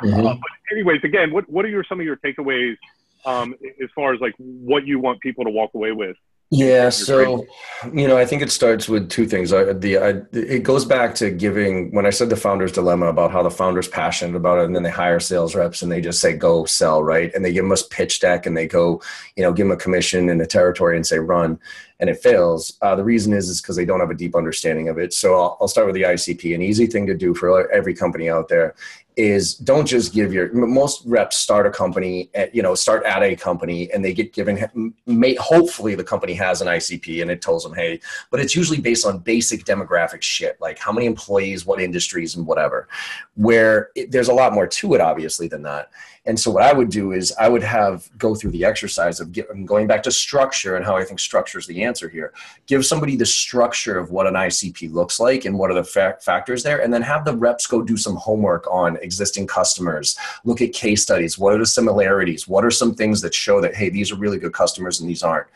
[0.02, 0.26] Mhm.
[0.26, 2.78] uh, but anyways, again, what what are your some of your takeaways
[3.26, 6.16] um, as far as like what you want people to walk away with?
[6.54, 7.46] Yeah, so
[7.94, 9.54] you know, I think it starts with two things.
[9.54, 13.32] I, the I, it goes back to giving when I said the founder's dilemma about
[13.32, 16.20] how the founder's passionate about it, and then they hire sales reps and they just
[16.20, 17.34] say go sell, right?
[17.34, 19.02] And they give them a pitch deck and they go,
[19.38, 21.58] you know, give them a commission in a territory and say run,
[22.02, 22.78] and it fails.
[22.82, 25.14] Uh, the reason is is because they don't have a deep understanding of it.
[25.14, 26.54] So I'll, I'll start with the ICP.
[26.54, 28.76] An easy thing to do for every company out there
[29.18, 33.22] is don't just give your most reps start a company at, you know start at
[33.22, 37.42] a company and they get given may, hopefully the company has an icp and it
[37.42, 38.00] tells them hey
[38.30, 42.48] but it's usually based on basic demographic shit like how many employees what industries and
[42.48, 42.88] whatever
[43.36, 45.90] where it, there's a lot more to it obviously than that
[46.26, 49.32] and so what i would do is i would have go through the exercise of
[49.32, 52.34] get, going back to structure and how i think structure is the answer here.
[52.68, 56.18] Give somebody the structure of what an icp looks like and what are the fa-
[56.22, 60.18] factors there and then have the reps go do some homework on existing customers.
[60.44, 61.38] Look at case studies.
[61.38, 62.48] What are the similarities?
[62.48, 65.24] What are some things that show that hey these are really good customers and these
[65.24, 65.48] aren't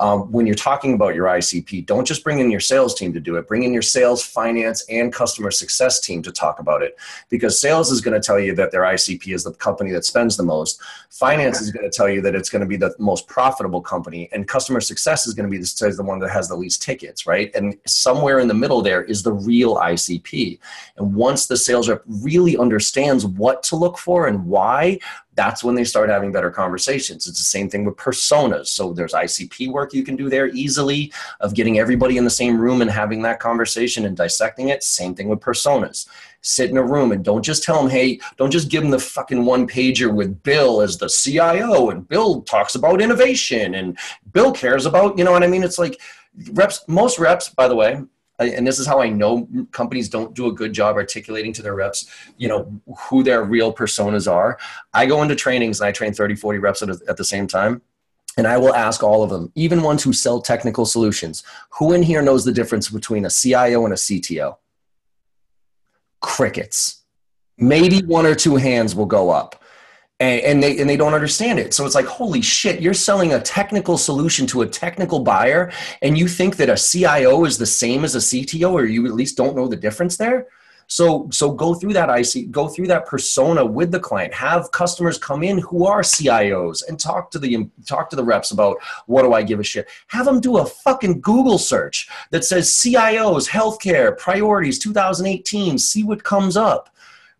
[0.00, 3.20] um, when you're talking about your ICP, don't just bring in your sales team to
[3.20, 3.46] do it.
[3.46, 6.96] Bring in your sales, finance, and customer success team to talk about it.
[7.28, 10.38] Because sales is going to tell you that their ICP is the company that spends
[10.38, 10.80] the most.
[11.10, 14.28] Finance is going to tell you that it's going to be the most profitable company,
[14.32, 17.26] and customer success is going to be the, the one that has the least tickets,
[17.26, 17.54] right?
[17.54, 20.58] And somewhere in the middle there is the real ICP.
[20.96, 24.98] And once the sales rep really understands what to look for and why,
[25.40, 27.26] that's when they start having better conversations.
[27.26, 28.66] It's the same thing with personas.
[28.66, 31.10] So there's ICP work you can do there easily
[31.40, 34.84] of getting everybody in the same room and having that conversation and dissecting it.
[34.84, 36.06] Same thing with personas.
[36.42, 38.98] Sit in a room and don't just tell them, hey, don't just give them the
[38.98, 43.98] fucking one pager with Bill as the CIO and Bill talks about innovation and
[44.32, 45.64] Bill cares about, you know what I mean?
[45.64, 45.98] It's like
[46.52, 48.02] reps, most reps, by the way,
[48.40, 51.74] and this is how I know companies don't do a good job articulating to their
[51.74, 52.06] reps,
[52.38, 54.58] you know, who their real personas are.
[54.94, 57.46] I go into trainings and I train 30, 40 reps at, a, at the same
[57.46, 57.82] time.
[58.36, 62.02] And I will ask all of them, even ones who sell technical solutions, who in
[62.02, 64.56] here knows the difference between a CIO and a CTO?
[66.20, 67.02] Crickets.
[67.58, 69.59] Maybe one or two hands will go up
[70.20, 71.74] and, and they and they don't understand it.
[71.74, 76.16] So it's like, holy shit, you're selling a technical solution to a technical buyer, and
[76.16, 79.36] you think that a CIO is the same as a CTO, or you at least
[79.36, 80.46] don't know the difference there.
[80.90, 84.34] So so go through that IC, go through that persona with the client.
[84.34, 88.50] Have customers come in who are CIOs and talk to the talk to the reps
[88.50, 89.88] about what do I give a shit.
[90.08, 95.78] Have them do a fucking Google search that says CIOs, healthcare priorities 2018.
[95.78, 96.90] See what comes up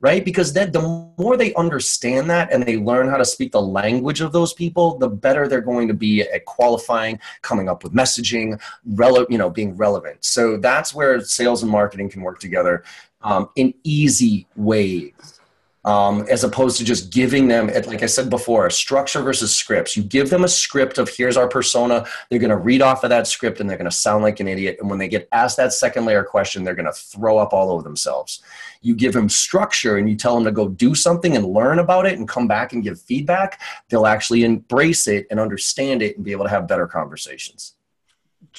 [0.00, 0.24] right?
[0.24, 4.20] Because then the more they understand that and they learn how to speak the language
[4.20, 8.60] of those people, the better they're going to be at qualifying, coming up with messaging,
[8.94, 10.24] rele- you know, being relevant.
[10.24, 12.84] So that's where sales and marketing can work together
[13.22, 15.39] um, in easy ways
[15.84, 19.96] um, as opposed to just giving them, like I said before, structure versus scripts.
[19.96, 22.06] You give them a script of here's our persona.
[22.28, 24.48] They're going to read off of that script and they're going to sound like an
[24.48, 24.76] idiot.
[24.80, 27.70] And when they get asked that second layer question, they're going to throw up all
[27.70, 28.42] over themselves.
[28.82, 32.06] You give them structure and you tell them to go do something and learn about
[32.06, 33.60] it and come back and give feedback.
[33.88, 37.74] They'll actually embrace it and understand it and be able to have better conversations.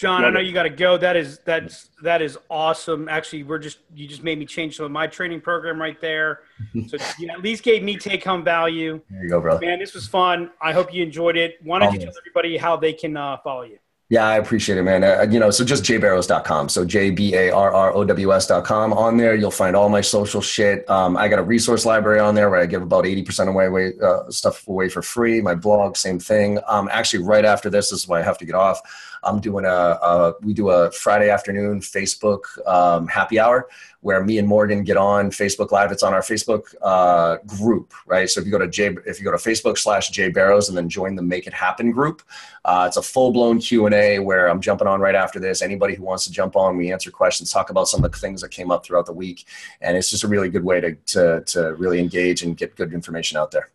[0.01, 0.97] John, I know you got to go.
[0.97, 3.07] That is that's that is awesome.
[3.07, 6.39] Actually, we're just you just made me change some of my training program right there.
[6.87, 9.01] So you at least gave me take home value.
[9.09, 9.65] There you go, brother.
[9.65, 10.51] Man, this was fun.
[10.61, 11.57] I hope you enjoyed it.
[11.61, 13.77] Why don't you tell everybody how they can uh, follow you?
[14.11, 15.05] Yeah, I appreciate it, man.
[15.05, 16.67] Uh, you know, so just jbarrows.com.
[16.67, 18.91] So J B A R R O W S.com.
[18.91, 20.87] On there, you'll find all my social shit.
[20.89, 23.93] Um, I got a resource library on there where I give about 80% away, away
[24.03, 25.39] uh, stuff away for free.
[25.39, 26.59] My blog, same thing.
[26.67, 28.81] Um, actually, right after this, this is why I have to get off.
[29.23, 33.69] I'm doing a, a we do a Friday afternoon Facebook um, happy hour
[34.01, 35.91] where me and Morgan get on Facebook Live.
[35.91, 38.29] It's on our Facebook uh, group, right?
[38.29, 40.77] So if you go to J, if you go to Facebook slash J Barrows and
[40.77, 42.23] then join the Make It Happen group,
[42.65, 45.61] uh, it's a full blown Q and A where I'm jumping on right after this.
[45.61, 48.41] Anybody who wants to jump on, we answer questions, talk about some of the things
[48.41, 49.45] that came up throughout the week,
[49.81, 52.93] and it's just a really good way to to, to really engage and get good
[52.93, 53.69] information out there.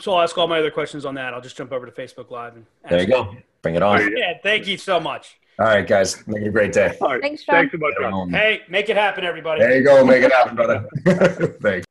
[0.00, 1.34] So I'll ask all my other questions on that.
[1.34, 3.36] I'll just jump over to Facebook Live and there you go.
[3.62, 4.16] Bring it on.
[4.16, 5.38] Yeah, thank you so much.
[5.58, 6.26] All right, guys.
[6.26, 6.96] Make it a great day.
[7.00, 7.22] All right.
[7.22, 7.54] Thanks, John.
[7.54, 8.30] Thanks so much, John.
[8.30, 9.60] Hey, make it happen, everybody.
[9.60, 10.04] There you go.
[10.04, 10.88] Make it happen, brother.
[11.62, 11.86] Thanks.